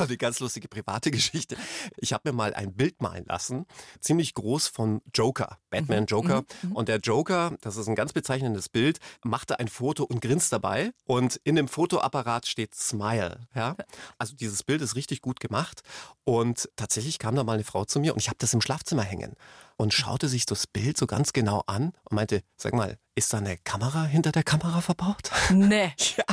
eine 0.08 0.16
ganz 0.16 0.40
lustige 0.40 0.68
private 0.68 1.10
Geschichte. 1.10 1.56
Ich 1.96 2.12
habe 2.12 2.30
mir 2.30 2.36
mal 2.36 2.54
ein 2.54 2.74
Bild 2.74 3.00
malen 3.02 3.24
lassen, 3.26 3.66
ziemlich 4.00 4.34
groß 4.34 4.68
von 4.68 5.02
Joker, 5.14 5.58
Batman 5.70 6.02
mhm. 6.02 6.06
Joker. 6.06 6.40
Mhm. 6.62 6.70
mhm. 6.70 6.76
Und 6.76 6.88
der 6.88 6.98
Joker, 6.98 7.56
das 7.60 7.76
ist 7.76 7.88
ein 7.88 7.94
ganz 7.94 8.12
bezeichnendes 8.12 8.68
Bild, 8.68 8.98
machte 9.24 9.58
ein 9.58 9.68
Foto 9.68 10.04
und 10.04 10.20
grinst 10.20 10.52
dabei. 10.52 10.92
Und 11.04 11.40
in 11.44 11.56
dem 11.56 11.68
Fotoapparat 11.68 12.46
steht 12.46 12.74
Smile. 12.74 13.46
Ja? 13.54 13.76
Also 14.18 14.34
dieses 14.34 14.62
Bild 14.62 14.82
ist 14.82 14.96
richtig 14.96 15.22
gut 15.22 15.40
gemacht. 15.40 15.82
Und 16.24 16.68
tatsächlich 16.76 17.18
kam 17.18 17.34
da 17.34 17.44
mal 17.44 17.54
eine 17.54 17.64
Frau 17.64 17.84
zu 17.84 18.00
mir 18.00 18.12
und 18.12 18.20
ich 18.20 18.28
habe 18.28 18.38
das 18.38 18.54
im 18.54 18.60
Schlafzimmer 18.60 19.02
hängen 19.02 19.34
und 19.76 19.94
schaute 19.94 20.28
sich 20.28 20.46
das 20.46 20.66
Bild 20.66 20.98
so 20.98 21.06
ganz 21.06 21.32
genau 21.32 21.62
an 21.66 21.92
und 22.04 22.12
meinte, 22.14 22.42
sag 22.56 22.74
mal, 22.74 22.98
ist 23.20 23.34
da 23.34 23.38
eine 23.38 23.58
Kamera 23.58 24.04
hinter 24.04 24.32
der 24.32 24.42
Kamera 24.42 24.80
verbaut? 24.80 25.30
Nee. 25.50 25.92
ja, 26.16 26.24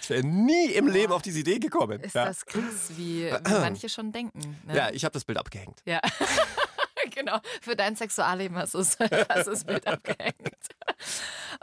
ich 0.00 0.10
wäre 0.10 0.24
nie 0.24 0.66
im 0.72 0.88
Leben 0.88 1.12
auf 1.12 1.22
diese 1.22 1.38
Idee 1.38 1.60
gekommen. 1.60 2.00
Ist 2.00 2.16
ja. 2.16 2.24
das 2.24 2.44
krass, 2.44 2.90
wie, 2.96 3.30
wie 3.30 3.50
manche 3.60 3.88
schon 3.88 4.10
denken. 4.10 4.60
Ne? 4.66 4.76
Ja, 4.76 4.90
ich 4.90 5.04
habe 5.04 5.12
das 5.12 5.24
Bild 5.24 5.38
abgehängt. 5.38 5.80
Ja. 5.84 6.00
genau, 7.14 7.38
für 7.60 7.76
dein 7.76 7.94
Sexualleben 7.94 8.56
hast 8.56 8.74
du 8.74 8.78
das 9.28 9.64
Bild 9.64 9.86
abgehängt. 9.86 10.34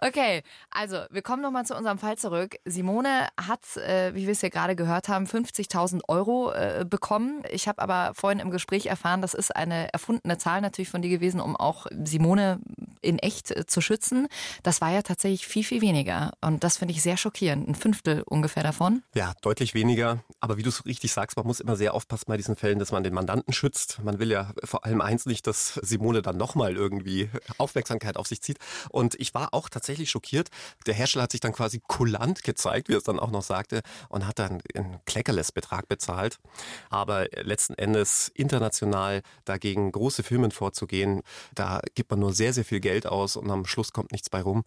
Okay, 0.03 0.41
also 0.71 0.97
wir 1.11 1.21
kommen 1.21 1.43
nochmal 1.43 1.63
zu 1.63 1.75
unserem 1.75 1.99
Fall 1.99 2.17
zurück. 2.17 2.55
Simone 2.65 3.27
hat, 3.39 3.77
äh, 3.77 4.15
wie 4.15 4.25
wir 4.25 4.31
es 4.31 4.41
ja 4.41 4.49
gerade 4.49 4.75
gehört 4.75 5.09
haben, 5.09 5.25
50.000 5.25 6.01
Euro 6.07 6.51
äh, 6.53 6.85
bekommen. 6.89 7.43
Ich 7.51 7.67
habe 7.67 7.79
aber 7.83 8.15
vorhin 8.15 8.39
im 8.39 8.49
Gespräch 8.49 8.87
erfahren, 8.87 9.21
das 9.21 9.35
ist 9.35 9.55
eine 9.55 9.93
erfundene 9.93 10.39
Zahl 10.39 10.61
natürlich 10.61 10.89
von 10.89 11.03
dir 11.03 11.09
gewesen, 11.09 11.39
um 11.39 11.55
auch 11.55 11.85
Simone 12.03 12.59
in 13.01 13.19
echt 13.19 13.51
äh, 13.51 13.67
zu 13.67 13.79
schützen. 13.79 14.27
Das 14.63 14.81
war 14.81 14.89
ja 14.89 15.03
tatsächlich 15.03 15.45
viel, 15.45 15.63
viel 15.63 15.81
weniger. 15.81 16.31
Und 16.41 16.63
das 16.63 16.77
finde 16.77 16.95
ich 16.95 17.03
sehr 17.03 17.17
schockierend. 17.17 17.67
Ein 17.69 17.75
Fünftel 17.75 18.23
ungefähr 18.25 18.63
davon. 18.63 19.03
Ja, 19.13 19.33
deutlich 19.43 19.75
weniger. 19.75 20.23
Aber 20.39 20.57
wie 20.57 20.63
du 20.63 20.69
es 20.69 20.83
richtig 20.85 21.11
sagst, 21.13 21.37
man 21.37 21.45
muss 21.45 21.59
immer 21.59 21.75
sehr 21.75 21.93
aufpassen 21.93 22.25
bei 22.25 22.37
diesen 22.37 22.55
Fällen, 22.55 22.79
dass 22.79 22.91
man 22.91 23.03
den 23.03 23.13
Mandanten 23.13 23.53
schützt. 23.53 23.99
Man 24.03 24.17
will 24.17 24.31
ja 24.31 24.51
vor 24.63 24.83
allem 24.83 25.01
eins 25.01 25.27
nicht, 25.27 25.45
dass 25.45 25.75
Simone 25.75 26.23
dann 26.23 26.37
nochmal 26.37 26.75
irgendwie 26.75 27.29
Aufmerksamkeit 27.59 28.17
auf 28.17 28.25
sich 28.25 28.41
zieht. 28.41 28.57
Und 28.89 29.13
ich 29.19 29.35
war 29.35 29.53
auch 29.53 29.69
tatsächlich 29.69 29.90
schockiert. 29.95 30.49
Der 30.85 30.93
Hersteller 30.93 31.23
hat 31.23 31.31
sich 31.31 31.41
dann 31.41 31.53
quasi 31.53 31.81
kulant 31.85 32.43
gezeigt, 32.43 32.89
wie 32.89 32.93
er 32.93 32.97
es 32.97 33.03
dann 33.03 33.19
auch 33.19 33.31
noch 33.31 33.43
sagte, 33.43 33.81
und 34.09 34.27
hat 34.27 34.39
dann 34.39 34.61
einen 34.75 34.99
Kleckerles-Betrag 35.05 35.87
bezahlt. 35.87 36.39
Aber 36.89 37.25
letzten 37.41 37.73
Endes 37.75 38.31
international 38.33 39.21
dagegen 39.45 39.91
große 39.91 40.23
Firmen 40.23 40.51
vorzugehen, 40.51 41.21
da 41.55 41.81
gibt 41.95 42.11
man 42.11 42.19
nur 42.19 42.33
sehr, 42.33 42.53
sehr 42.53 42.65
viel 42.65 42.79
Geld 42.79 43.07
aus 43.07 43.35
und 43.35 43.49
am 43.49 43.65
Schluss 43.65 43.93
kommt 43.93 44.11
nichts 44.11 44.29
bei 44.29 44.41
rum. 44.41 44.63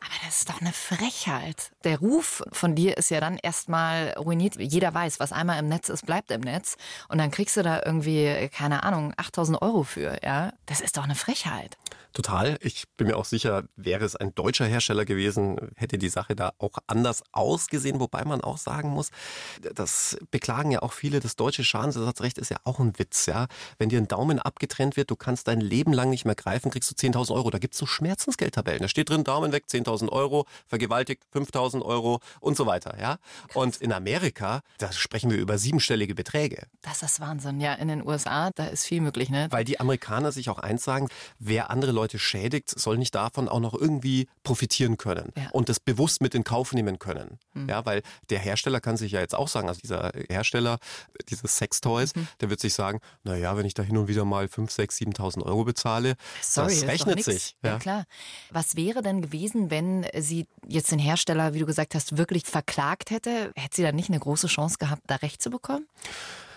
Aber 0.00 0.14
das 0.24 0.38
ist 0.38 0.50
doch 0.50 0.60
eine 0.60 0.72
Frechheit. 0.72 1.72
Der 1.84 1.98
Ruf 1.98 2.42
von 2.52 2.74
dir 2.74 2.96
ist 2.96 3.10
ja 3.10 3.20
dann 3.20 3.38
erstmal 3.38 4.10
ruiniert. 4.18 4.56
Jeder 4.56 4.92
weiß, 4.92 5.20
was 5.20 5.32
einmal 5.32 5.58
im 5.58 5.68
Netz 5.68 5.88
ist, 5.88 6.04
bleibt 6.04 6.30
im 6.30 6.42
Netz. 6.42 6.76
Und 7.08 7.18
dann 7.18 7.30
kriegst 7.30 7.56
du 7.56 7.62
da 7.62 7.82
irgendwie, 7.84 8.48
keine 8.52 8.82
Ahnung, 8.82 9.14
8000 9.16 9.60
Euro 9.62 9.84
für. 9.84 10.18
Ja, 10.22 10.52
das 10.66 10.80
ist 10.80 10.96
doch 10.96 11.04
eine 11.04 11.14
Frechheit. 11.14 11.78
Total. 12.12 12.56
Ich 12.60 12.88
bin 12.96 13.08
mir 13.08 13.16
auch 13.16 13.24
sicher, 13.24 13.64
wäre 13.76 14.04
es 14.04 14.16
ein 14.16 14.34
deutscher 14.46 14.66
Hersteller 14.66 15.04
gewesen, 15.04 15.56
hätte 15.76 15.98
die 15.98 16.08
Sache 16.08 16.36
da 16.36 16.52
auch 16.58 16.78
anders 16.86 17.22
ausgesehen. 17.32 18.00
Wobei 18.00 18.24
man 18.24 18.40
auch 18.40 18.58
sagen 18.58 18.90
muss, 18.90 19.10
das 19.74 20.16
beklagen 20.30 20.70
ja 20.70 20.82
auch 20.82 20.92
viele, 20.92 21.20
das 21.20 21.36
deutsche 21.36 21.64
Schadensersatzrecht 21.64 22.38
ist 22.38 22.50
ja 22.50 22.58
auch 22.64 22.78
ein 22.78 22.98
Witz. 22.98 23.26
Ja? 23.26 23.46
Wenn 23.78 23.88
dir 23.88 24.00
ein 24.00 24.08
Daumen 24.08 24.38
abgetrennt 24.38 24.96
wird, 24.96 25.10
du 25.10 25.16
kannst 25.16 25.48
dein 25.48 25.60
Leben 25.60 25.92
lang 25.92 26.10
nicht 26.10 26.24
mehr 26.24 26.34
greifen, 26.34 26.70
kriegst 26.70 26.90
du 26.90 26.94
10.000 26.94 27.34
Euro. 27.34 27.50
Da 27.50 27.58
gibt 27.58 27.74
es 27.74 27.78
so 27.78 27.86
Schmerzensgeldtabellen. 27.86 28.82
Da 28.82 28.88
steht 28.88 29.10
drin, 29.10 29.24
Daumen 29.24 29.52
weg, 29.52 29.64
10.000 29.68 30.10
Euro, 30.10 30.46
vergewaltigt 30.66 31.22
5.000 31.34 31.82
Euro 31.82 32.20
und 32.40 32.56
so 32.56 32.66
weiter. 32.66 32.98
Ja? 33.00 33.18
Und 33.54 33.76
in 33.78 33.92
Amerika, 33.92 34.62
da 34.78 34.92
sprechen 34.92 35.30
wir 35.30 35.38
über 35.38 35.58
siebenstellige 35.58 36.14
Beträge. 36.14 36.66
Das 36.82 37.02
ist 37.02 37.20
Wahnsinn. 37.20 37.60
Ja, 37.60 37.74
in 37.74 37.88
den 37.88 38.06
USA, 38.06 38.50
da 38.54 38.66
ist 38.66 38.86
viel 38.86 39.00
möglich. 39.00 39.28
Ne? 39.28 39.48
Weil 39.50 39.64
die 39.64 39.80
Amerikaner 39.80 40.32
sich 40.32 40.48
auch 40.48 40.58
eins 40.58 40.84
sagen, 40.84 41.08
wer 41.38 41.70
andere 41.70 41.92
Leute 41.92 42.16
Leute 42.16 42.18
schädigt, 42.20 42.70
soll 42.70 42.98
nicht 42.98 43.14
davon 43.14 43.48
auch 43.48 43.60
noch 43.60 43.74
irgendwie 43.74 44.28
profitieren 44.42 44.96
können 44.96 45.32
ja. 45.36 45.50
und 45.50 45.68
das 45.68 45.80
bewusst 45.80 46.22
mit 46.22 46.34
in 46.34 46.44
Kauf 46.44 46.72
nehmen 46.72 46.98
können. 46.98 47.38
Mhm. 47.54 47.68
Ja, 47.68 47.84
weil 47.84 48.02
der 48.30 48.38
Hersteller 48.38 48.80
kann 48.80 48.96
sich 48.96 49.12
ja 49.12 49.20
jetzt 49.20 49.34
auch 49.34 49.48
sagen, 49.48 49.68
also 49.68 49.80
dieser 49.80 50.12
Hersteller 50.28 50.78
dieses 51.28 51.56
Sextoys, 51.56 52.14
mhm. 52.14 52.28
der 52.40 52.50
wird 52.50 52.60
sich 52.60 52.74
sagen, 52.74 53.00
naja, 53.24 53.56
wenn 53.56 53.66
ich 53.66 53.74
da 53.74 53.82
hin 53.82 53.96
und 53.96 54.08
wieder 54.08 54.24
mal 54.24 54.48
5, 54.48 54.70
6, 54.70 54.98
7.000 54.98 55.42
Euro 55.42 55.64
bezahle, 55.64 56.14
Sorry, 56.40 56.74
das 56.74 56.86
rechnet 56.86 57.24
sich. 57.24 57.56
Ja. 57.62 57.70
ja. 57.70 57.78
klar. 57.78 58.04
Was 58.50 58.76
wäre 58.76 59.02
denn 59.02 59.22
gewesen, 59.22 59.70
wenn 59.70 60.06
sie 60.16 60.46
jetzt 60.66 60.92
den 60.92 60.98
Hersteller, 60.98 61.54
wie 61.54 61.58
du 61.58 61.66
gesagt 61.66 61.94
hast, 61.94 62.16
wirklich 62.16 62.44
verklagt 62.44 63.10
hätte? 63.10 63.52
Hätte 63.56 63.76
sie 63.76 63.82
dann 63.82 63.96
nicht 63.96 64.10
eine 64.10 64.20
große 64.20 64.46
Chance 64.46 64.76
gehabt, 64.78 65.02
da 65.06 65.16
Recht 65.16 65.42
zu 65.42 65.50
bekommen? 65.50 65.86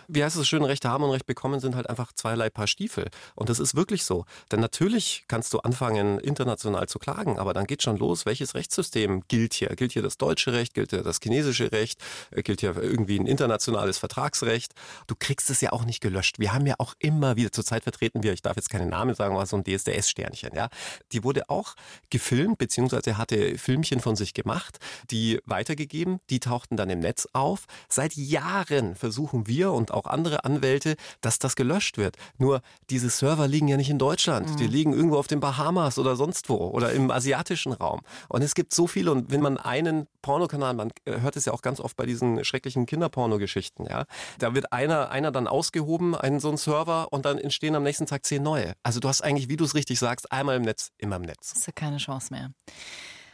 Wie 0.10 0.24
heißt 0.24 0.36
es 0.36 0.48
schön, 0.48 0.64
Recht 0.64 0.86
haben 0.86 1.04
und 1.04 1.12
Recht 1.12 1.28
bekommen 1.28 1.60
sind 1.60 1.76
halt 1.76 1.90
einfach 1.90 2.12
zweierlei 2.14 2.50
Paar 2.50 2.68
Stiefel. 2.68 3.10
Und 3.36 3.50
das 3.50 3.60
ist 3.60 3.76
wirklich 3.76 4.04
so. 4.04 4.26
Denn 4.52 4.60
natürlich 4.60 5.24
kannst 5.28 5.54
du 5.54 5.60
anfangen, 5.60 6.20
international 6.20 6.88
zu 6.88 6.98
klagen, 6.98 7.38
aber 7.38 7.54
dann 7.54 7.68
geht 7.68 7.84
schon 7.84 7.98
los, 7.98 8.26
welches 8.26 8.56
Rechtssystem 8.56 9.24
gilt 9.28 9.54
hier? 9.54 9.70
Gilt 9.70 9.92
hier 9.92 10.02
das 10.02 10.18
deutsche 10.18 10.52
Recht? 10.52 10.74
Gilt 10.74 10.90
hier 10.90 11.04
das 11.04 11.20
chinesische 11.22 11.72
Recht? 11.72 12.02
Äh, 12.32 12.42
gilt 12.42 12.62
hier 12.62 12.76
irgendwie 12.76 13.20
ein 13.20 13.28
internationales 13.28 14.00
Vertragsrecht? 14.00 14.74
Du 15.08 15.16
kriegst 15.18 15.50
es 15.50 15.62
ja 15.62 15.72
auch 15.72 15.86
nicht 15.86 16.02
gelöscht. 16.02 16.40
Wir 16.40 16.54
haben 16.54 16.66
ja 16.66 16.76
auch 16.80 16.96
immer 17.00 17.36
wieder, 17.36 17.52
zurzeit 17.52 17.84
vertreten 17.84 18.24
wir, 18.24 18.34
ich 18.34 18.42
darf 18.42 18.56
jetzt 18.56 18.70
keinen 18.70 18.90
Namen 18.90 19.14
sagen, 19.14 19.36
aber 19.36 19.46
so 19.46 19.58
ein 19.58 19.64
DSDS-Sternchen, 19.64 20.56
ja. 20.56 20.70
Die 21.12 21.24
wurde 21.24 21.50
auch 21.50 21.76
gefilmt, 22.10 22.58
beziehungsweise 22.58 23.18
hatte 23.18 23.58
Filmchen 23.58 24.00
von 24.00 24.16
sich 24.16 24.34
gemacht, 24.34 24.80
die 25.12 25.40
weitergegeben, 25.46 26.20
die 26.32 26.40
tauchten 26.40 26.78
dann 26.78 26.90
im 26.90 27.00
Netz 27.00 27.28
auf. 27.34 27.66
Seit 27.88 28.16
Jahren 28.16 28.96
versuchen 28.96 29.48
wir 29.48 29.72
und 29.72 29.92
auch 29.92 29.99
auch 30.00 30.08
andere 30.08 30.44
Anwälte, 30.44 30.96
dass 31.22 31.40
das 31.40 31.56
gelöscht 31.56 31.98
wird. 31.98 32.16
Nur 32.38 32.62
diese 32.90 33.10
Server 33.10 33.48
liegen 33.48 33.68
ja 33.68 33.78
nicht 33.78 33.90
in 33.90 34.00
Deutschland. 34.00 34.50
Mhm. 34.50 34.58
Die 34.58 34.68
liegen 34.68 34.94
irgendwo 34.94 35.18
auf 35.18 35.28
den 35.28 35.40
Bahamas 35.40 36.00
oder 36.00 36.16
sonst 36.16 36.50
wo 36.50 36.56
oder 36.56 36.92
im 36.94 37.12
asiatischen 37.12 37.74
Raum. 37.74 38.02
Und 38.28 38.42
es 38.42 38.56
gibt 38.56 38.74
so 38.74 38.88
viele. 38.88 39.12
Und 39.12 39.32
wenn 39.32 39.42
man 39.42 39.58
einen 39.58 40.08
Pornokanal, 40.22 40.74
man 40.74 40.92
hört 41.06 41.36
es 41.36 41.46
ja 41.46 41.54
auch 41.54 41.62
ganz 41.62 41.80
oft 41.80 41.96
bei 41.96 42.06
diesen 42.06 42.44
schrecklichen 42.44 42.86
Kinderpornogeschichten, 42.86 43.86
ja, 43.86 44.06
da 44.40 44.54
wird 44.56 44.72
einer, 44.74 45.10
einer 45.12 45.32
dann 45.32 45.48
ausgehoben, 45.48 46.16
einen 46.16 46.40
so 46.40 46.50
ein 46.50 46.58
Server 46.58 47.12
und 47.12 47.26
dann 47.26 47.38
entstehen 47.38 47.76
am 47.76 47.84
nächsten 47.84 48.06
Tag 48.06 48.26
zehn 48.26 48.44
neue. 48.44 48.74
Also 48.84 49.00
du 49.00 49.08
hast 49.08 49.22
eigentlich, 49.22 49.50
wie 49.50 49.58
du 49.58 49.66
es 49.66 49.76
richtig 49.76 50.00
sagst, 50.00 50.32
einmal 50.32 50.56
im 50.56 50.64
Netz, 50.64 50.92
immer 50.98 51.18
im 51.18 51.24
Netz. 51.24 51.50
Das 51.50 51.60
ist 51.60 51.68
ja 51.68 51.74
keine 51.74 51.98
Chance 51.98 52.34
mehr. 52.34 52.52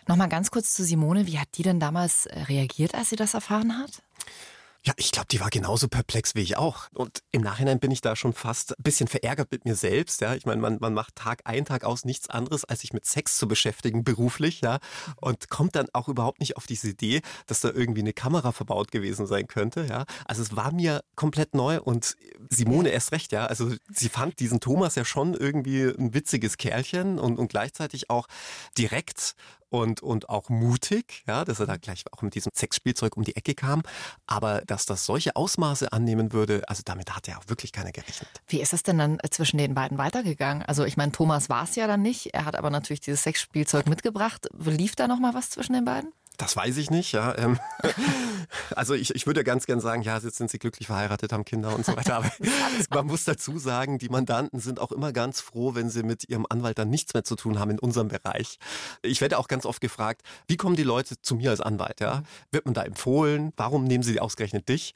Nochmal 0.08 0.30
ganz 0.30 0.51
kurz 0.51 0.73
zu 0.73 0.84
Simone. 0.84 1.25
Wie 1.25 1.39
hat 1.39 1.47
die 1.56 1.63
denn 1.63 1.80
damals 1.80 2.28
äh, 2.28 2.39
reagiert, 2.41 2.93
als 2.93 3.10
sie 3.10 3.15
das 3.15 3.34
erfahren 3.34 3.78
hat? 3.80 4.04
Ja, 4.86 4.93
ich 4.98 5.12
glaube, 5.12 5.28
die 5.32 5.39
war 5.39 5.50
genauso 5.50 5.88
perplex 5.88 6.36
wie 6.36 6.41
ich 6.41 6.58
auch. 6.58 6.89
Und 6.93 7.24
im 7.32 7.41
Nachhinein 7.41 7.80
bin 7.80 7.89
ich 7.89 8.02
da 8.02 8.15
schon 8.15 8.34
fast 8.34 8.78
ein 8.78 8.84
bisschen 8.84 9.08
verärgert 9.08 9.52
mit 9.52 9.65
mir 9.65 9.76
selbst. 9.76 10.21
Ja, 10.21 10.36
ich 10.36 10.45
meine, 10.45 10.62
man, 10.62 10.78
man 10.80 10.93
macht 10.93 11.15
Tag 11.15 11.41
ein, 11.45 11.65
Tag 11.65 11.84
aus 11.84 12.06
nichts 12.06 12.30
anderes, 12.30 12.65
als 12.65 12.82
sich 12.82 12.93
mit 12.93 13.04
Sex 13.04 13.39
zu 13.39 13.48
beschäftigen 13.48 14.04
beruflich. 14.04 14.62
Ja, 14.62 14.78
und 15.15 15.50
kommt 15.50 15.76
dann 15.76 15.88
auch 15.93 16.08
überhaupt 16.08 16.39
nicht 16.39 16.56
auf 16.56 16.67
diese 16.67 16.89
Idee, 16.89 17.21
dass 17.48 17.62
da 17.62 17.71
irgendwie 17.71 18.02
eine 18.02 18.13
Kamera 18.13 18.52
verbaut 18.52 18.91
gewesen 18.91 19.26
sein 19.26 19.48
könnte. 19.48 19.88
Ja, 19.89 20.06
also 20.26 20.43
es 20.43 20.56
war 20.56 20.71
mir 20.71 21.04
komplett 21.15 21.56
neu 21.56 21.82
und 21.82 22.15
Simone 22.52 22.89
erst 22.89 23.12
recht. 23.12 23.32
Ja, 23.32 23.48
also 23.48 23.74
sie 23.91 24.10
fand 24.10 24.39
diesen 24.39 24.60
Thomas 24.60 24.93
ja 24.93 25.04
schon 25.04 25.34
irgendwie 25.34 25.82
ein 25.82 26.13
witziges 26.13 26.58
Kerlchen 26.58 27.17
und, 27.17 27.39
und 27.39 27.48
gleichzeitig 27.48 28.12
auch 28.12 28.28
direkt 28.78 29.36
und, 29.81 30.01
und 30.01 30.29
auch 30.29 30.49
mutig, 30.49 31.23
ja, 31.27 31.45
dass 31.45 31.59
er 31.59 31.65
da 31.65 31.77
gleich 31.77 32.03
auch 32.11 32.21
mit 32.21 32.35
diesem 32.35 32.51
Sexspielzeug 32.55 33.17
um 33.17 33.23
die 33.23 33.35
Ecke 33.35 33.55
kam. 33.55 33.83
Aber 34.27 34.61
dass 34.61 34.85
das 34.85 35.05
solche 35.05 35.35
Ausmaße 35.35 35.91
annehmen 35.91 36.33
würde, 36.33 36.63
also 36.67 36.81
damit 36.85 37.15
hat 37.15 37.27
er 37.27 37.39
auch 37.39 37.47
wirklich 37.47 37.71
keiner 37.71 37.91
gerechnet. 37.91 38.29
Wie 38.47 38.61
ist 38.61 38.73
es 38.73 38.83
denn 38.83 38.97
dann 38.97 39.19
zwischen 39.29 39.57
den 39.57 39.73
beiden 39.73 39.97
weitergegangen? 39.97 40.63
Also 40.63 40.85
ich 40.85 40.97
meine, 40.97 41.11
Thomas 41.11 41.49
war 41.49 41.63
es 41.63 41.75
ja 41.75 41.88
dann 41.88 42.01
nicht. 42.01 42.33
Er 42.33 42.45
hat 42.45 42.55
aber 42.55 42.69
natürlich 42.69 43.01
dieses 43.01 43.23
Sexspielzeug 43.23 43.88
mitgebracht. 43.88 44.47
Lief 44.57 44.95
da 44.95 45.07
noch 45.07 45.19
mal 45.19 45.33
was 45.33 45.49
zwischen 45.49 45.73
den 45.73 45.85
beiden? 45.85 46.11
Das 46.38 46.55
weiß 46.55 46.77
ich 46.77 46.89
nicht, 46.89 47.13
ja. 47.13 47.38
Ähm, 47.38 47.59
also 48.75 48.93
ich, 48.93 49.15
ich 49.15 49.27
würde 49.27 49.43
ganz 49.43 49.65
gern 49.65 49.79
sagen, 49.79 50.01
ja, 50.01 50.17
jetzt 50.17 50.35
sind 50.35 50.49
sie 50.49 50.59
glücklich 50.59 50.88
verheiratet, 50.88 51.31
haben 51.31 51.45
Kinder 51.45 51.73
und 51.73 51.85
so 51.85 51.95
weiter. 51.95 52.17
Aber 52.17 52.31
man 52.89 53.07
muss 53.07 53.23
dazu 53.23 53.57
sagen, 53.57 53.99
die 53.99 54.09
Mandanten 54.09 54.59
sind 54.59 54.79
auch 54.79 54.91
immer 54.91 55.13
ganz 55.13 55.39
froh, 55.39 55.75
wenn 55.75 55.89
sie 55.89 56.03
mit 56.03 56.27
ihrem 56.29 56.45
Anwalt 56.49 56.77
dann 56.77 56.89
nichts 56.89 57.13
mehr 57.13 57.23
zu 57.23 57.35
tun 57.35 57.59
haben 57.59 57.71
in 57.71 57.79
unserem 57.79 58.09
Bereich. 58.09 58.59
Ich 59.01 59.21
werde 59.21 59.38
auch 59.38 59.47
ganz 59.47 59.64
oft 59.65 59.82
gefragt, 59.82 60.21
wie 60.47 60.58
kommen 60.58 60.75
die 60.75 60.84
Leute 60.84 61.21
zu 61.21 61.36
mir 61.36 61.51
als 61.51 61.62
Anwalt? 61.62 61.99
Ja? 61.99 62.23
Wird 62.51 62.65
man 62.65 62.73
da 62.73 62.84
empfohlen? 62.84 63.54
Warum 63.58 63.86
nehmen 63.86 64.04
sie 64.04 64.19
ausgerechnet 64.19 64.69
dich? 64.69 64.93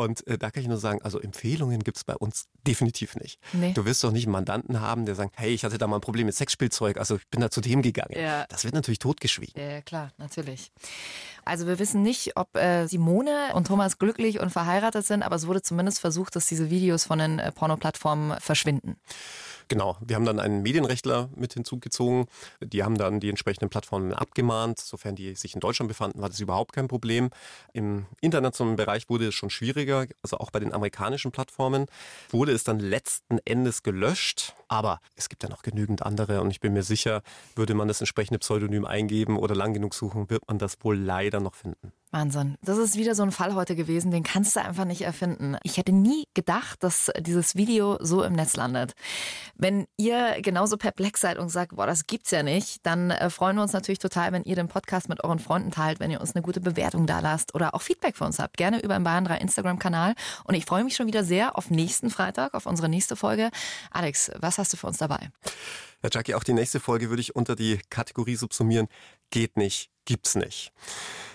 Und 0.00 0.26
äh, 0.26 0.38
da 0.38 0.50
kann 0.50 0.62
ich 0.62 0.68
nur 0.68 0.78
sagen, 0.78 1.02
also 1.02 1.20
Empfehlungen 1.20 1.80
gibt 1.82 1.98
es 1.98 2.04
bei 2.04 2.16
uns 2.16 2.46
definitiv 2.66 3.16
nicht. 3.16 3.38
Nee. 3.52 3.72
Du 3.74 3.84
wirst 3.84 4.02
doch 4.02 4.12
nicht 4.12 4.24
einen 4.24 4.32
Mandanten 4.32 4.80
haben, 4.80 5.04
der 5.04 5.14
sagt, 5.14 5.34
hey, 5.36 5.52
ich 5.52 5.64
hatte 5.64 5.76
da 5.76 5.86
mal 5.86 5.96
ein 5.96 6.00
Problem 6.00 6.26
mit 6.26 6.34
Sexspielzeug, 6.34 6.96
also 6.96 7.16
ich 7.16 7.28
bin 7.28 7.40
da 7.40 7.50
zu 7.50 7.60
dem 7.60 7.82
gegangen. 7.82 8.18
Ja. 8.18 8.46
Das 8.48 8.64
wird 8.64 8.74
natürlich 8.74 8.98
totgeschwiegen. 8.98 9.60
Ja, 9.60 9.82
klar, 9.82 10.12
natürlich. 10.16 10.72
Also 11.44 11.66
wir 11.66 11.78
wissen 11.78 12.02
nicht, 12.02 12.36
ob 12.36 12.56
äh, 12.56 12.86
Simone 12.86 13.50
und 13.54 13.66
Thomas 13.66 13.98
glücklich 13.98 14.40
und 14.40 14.50
verheiratet 14.50 15.04
sind, 15.06 15.22
aber 15.22 15.36
es 15.36 15.46
wurde 15.46 15.62
zumindest 15.62 16.00
versucht, 16.00 16.34
dass 16.34 16.46
diese 16.46 16.70
Videos 16.70 17.04
von 17.04 17.18
den 17.18 17.38
äh, 17.38 17.52
Pornoplattformen 17.52 18.40
verschwinden. 18.40 18.96
Genau, 19.70 19.96
wir 20.00 20.16
haben 20.16 20.24
dann 20.24 20.40
einen 20.40 20.62
Medienrechtler 20.62 21.30
mit 21.36 21.54
hinzugezogen. 21.54 22.26
Die 22.60 22.82
haben 22.82 22.98
dann 22.98 23.20
die 23.20 23.28
entsprechenden 23.28 23.70
Plattformen 23.70 24.12
abgemahnt. 24.12 24.80
Sofern 24.80 25.14
die 25.14 25.36
sich 25.36 25.54
in 25.54 25.60
Deutschland 25.60 25.86
befanden, 25.86 26.20
war 26.20 26.28
das 26.28 26.40
überhaupt 26.40 26.72
kein 26.72 26.88
Problem. 26.88 27.30
Im 27.72 28.06
internationalen 28.20 28.74
Bereich 28.74 29.08
wurde 29.08 29.28
es 29.28 29.34
schon 29.36 29.48
schwieriger. 29.48 30.06
Also 30.24 30.38
auch 30.38 30.50
bei 30.50 30.58
den 30.58 30.72
amerikanischen 30.72 31.30
Plattformen 31.30 31.86
wurde 32.30 32.50
es 32.50 32.64
dann 32.64 32.80
letzten 32.80 33.38
Endes 33.44 33.84
gelöscht. 33.84 34.56
Aber 34.70 35.00
es 35.16 35.28
gibt 35.28 35.42
ja 35.42 35.48
noch 35.48 35.62
genügend 35.62 36.02
andere 36.02 36.40
und 36.42 36.50
ich 36.52 36.60
bin 36.60 36.72
mir 36.72 36.84
sicher, 36.84 37.22
würde 37.56 37.74
man 37.74 37.88
das 37.88 38.00
entsprechende 38.00 38.38
Pseudonym 38.38 38.84
eingeben 38.84 39.36
oder 39.36 39.56
lang 39.56 39.74
genug 39.74 39.94
suchen, 39.94 40.30
wird 40.30 40.46
man 40.46 40.58
das 40.58 40.76
wohl 40.84 40.96
leider 40.96 41.40
noch 41.40 41.54
finden. 41.54 41.92
Wahnsinn. 42.12 42.56
Das 42.62 42.76
ist 42.78 42.96
wieder 42.96 43.14
so 43.14 43.22
ein 43.22 43.30
Fall 43.30 43.54
heute 43.54 43.76
gewesen, 43.76 44.10
den 44.10 44.24
kannst 44.24 44.56
du 44.56 44.60
einfach 44.60 44.84
nicht 44.84 45.02
erfinden. 45.02 45.56
Ich 45.62 45.76
hätte 45.76 45.92
nie 45.92 46.24
gedacht, 46.34 46.82
dass 46.82 47.10
dieses 47.20 47.54
Video 47.54 47.98
so 48.00 48.24
im 48.24 48.32
Netz 48.32 48.56
landet. 48.56 48.94
Wenn 49.54 49.86
ihr 49.96 50.40
genauso 50.42 50.76
perplex 50.76 51.20
seid 51.20 51.38
und 51.38 51.50
sagt, 51.50 51.76
boah, 51.76 51.86
das 51.86 52.08
gibt's 52.08 52.32
ja 52.32 52.42
nicht, 52.42 52.84
dann 52.84 53.12
äh, 53.12 53.30
freuen 53.30 53.56
wir 53.56 53.62
uns 53.62 53.72
natürlich 53.72 54.00
total, 54.00 54.32
wenn 54.32 54.42
ihr 54.42 54.56
den 54.56 54.66
Podcast 54.66 55.08
mit 55.08 55.22
euren 55.22 55.38
Freunden 55.38 55.70
teilt, 55.70 56.00
wenn 56.00 56.10
ihr 56.10 56.20
uns 56.20 56.34
eine 56.34 56.42
gute 56.42 56.60
Bewertung 56.60 57.06
da 57.06 57.20
lasst 57.20 57.54
oder 57.54 57.74
auch 57.74 57.82
Feedback 57.82 58.16
für 58.16 58.24
uns 58.24 58.40
habt. 58.40 58.56
Gerne 58.56 58.82
über 58.82 58.94
den 58.94 59.04
Bayern 59.04 59.24
3 59.24 59.38
Instagram-Kanal. 59.38 60.14
Und 60.44 60.54
ich 60.54 60.66
freue 60.66 60.82
mich 60.82 60.96
schon 60.96 61.06
wieder 61.06 61.22
sehr 61.22 61.56
auf 61.56 61.70
nächsten 61.70 62.10
Freitag, 62.10 62.54
auf 62.54 62.66
unsere 62.66 62.88
nächste 62.88 63.14
Folge. 63.14 63.50
Alex, 63.92 64.32
was 64.40 64.58
hast 64.60 64.72
du 64.72 64.76
für 64.76 64.86
uns 64.86 64.98
dabei? 64.98 65.30
Ja, 66.02 66.08
Jackie, 66.12 66.34
auch 66.34 66.44
die 66.44 66.52
nächste 66.52 66.80
Folge 66.80 67.10
würde 67.10 67.20
ich 67.20 67.36
unter 67.36 67.56
die 67.56 67.78
Kategorie 67.90 68.36
subsumieren. 68.36 68.88
Geht 69.30 69.56
nicht, 69.56 69.90
gibt's 70.04 70.34
nicht. 70.34 70.72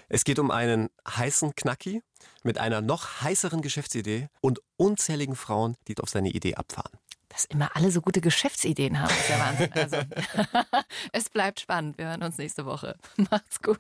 Es 0.10 0.24
geht 0.24 0.40
um 0.40 0.52
einen 0.52 0.90
heißen 1.08 1.56
Knacki 1.56 2.02
mit 2.44 2.58
einer 2.58 2.82
noch 2.82 3.22
heißeren 3.22 3.62
Geschäftsidee 3.62 4.30
und 4.42 4.62
unzähligen 4.78 5.36
Frauen, 5.36 5.76
die 5.88 5.98
auf 5.98 6.10
seine 6.10 6.30
Idee 6.30 6.56
abfahren. 6.56 6.92
Dass 7.30 7.46
immer 7.46 7.76
alle 7.76 7.92
so 7.92 8.02
gute 8.02 8.22
Geschäftsideen 8.22 9.00
haben, 9.02 9.10
ist 9.10 9.30
ja 9.30 9.40
Wahnsinn. 9.40 9.74
Also, 9.74 9.98
es 11.12 11.30
bleibt 11.30 11.60
spannend. 11.60 11.98
Wir 11.98 12.08
hören 12.08 12.24
uns 12.24 12.38
nächste 12.38 12.66
Woche. 12.66 12.98
Macht's 13.30 13.62
gut. 13.62 13.80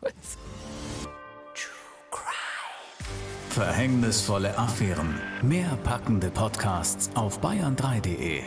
Verhängnisvolle 3.49 4.57
Affären. 4.57 5.17
Mehr 5.41 5.77
packende 5.85 6.29
Podcasts 6.29 7.09
auf 7.15 7.39
bayern3.de. 7.39 8.43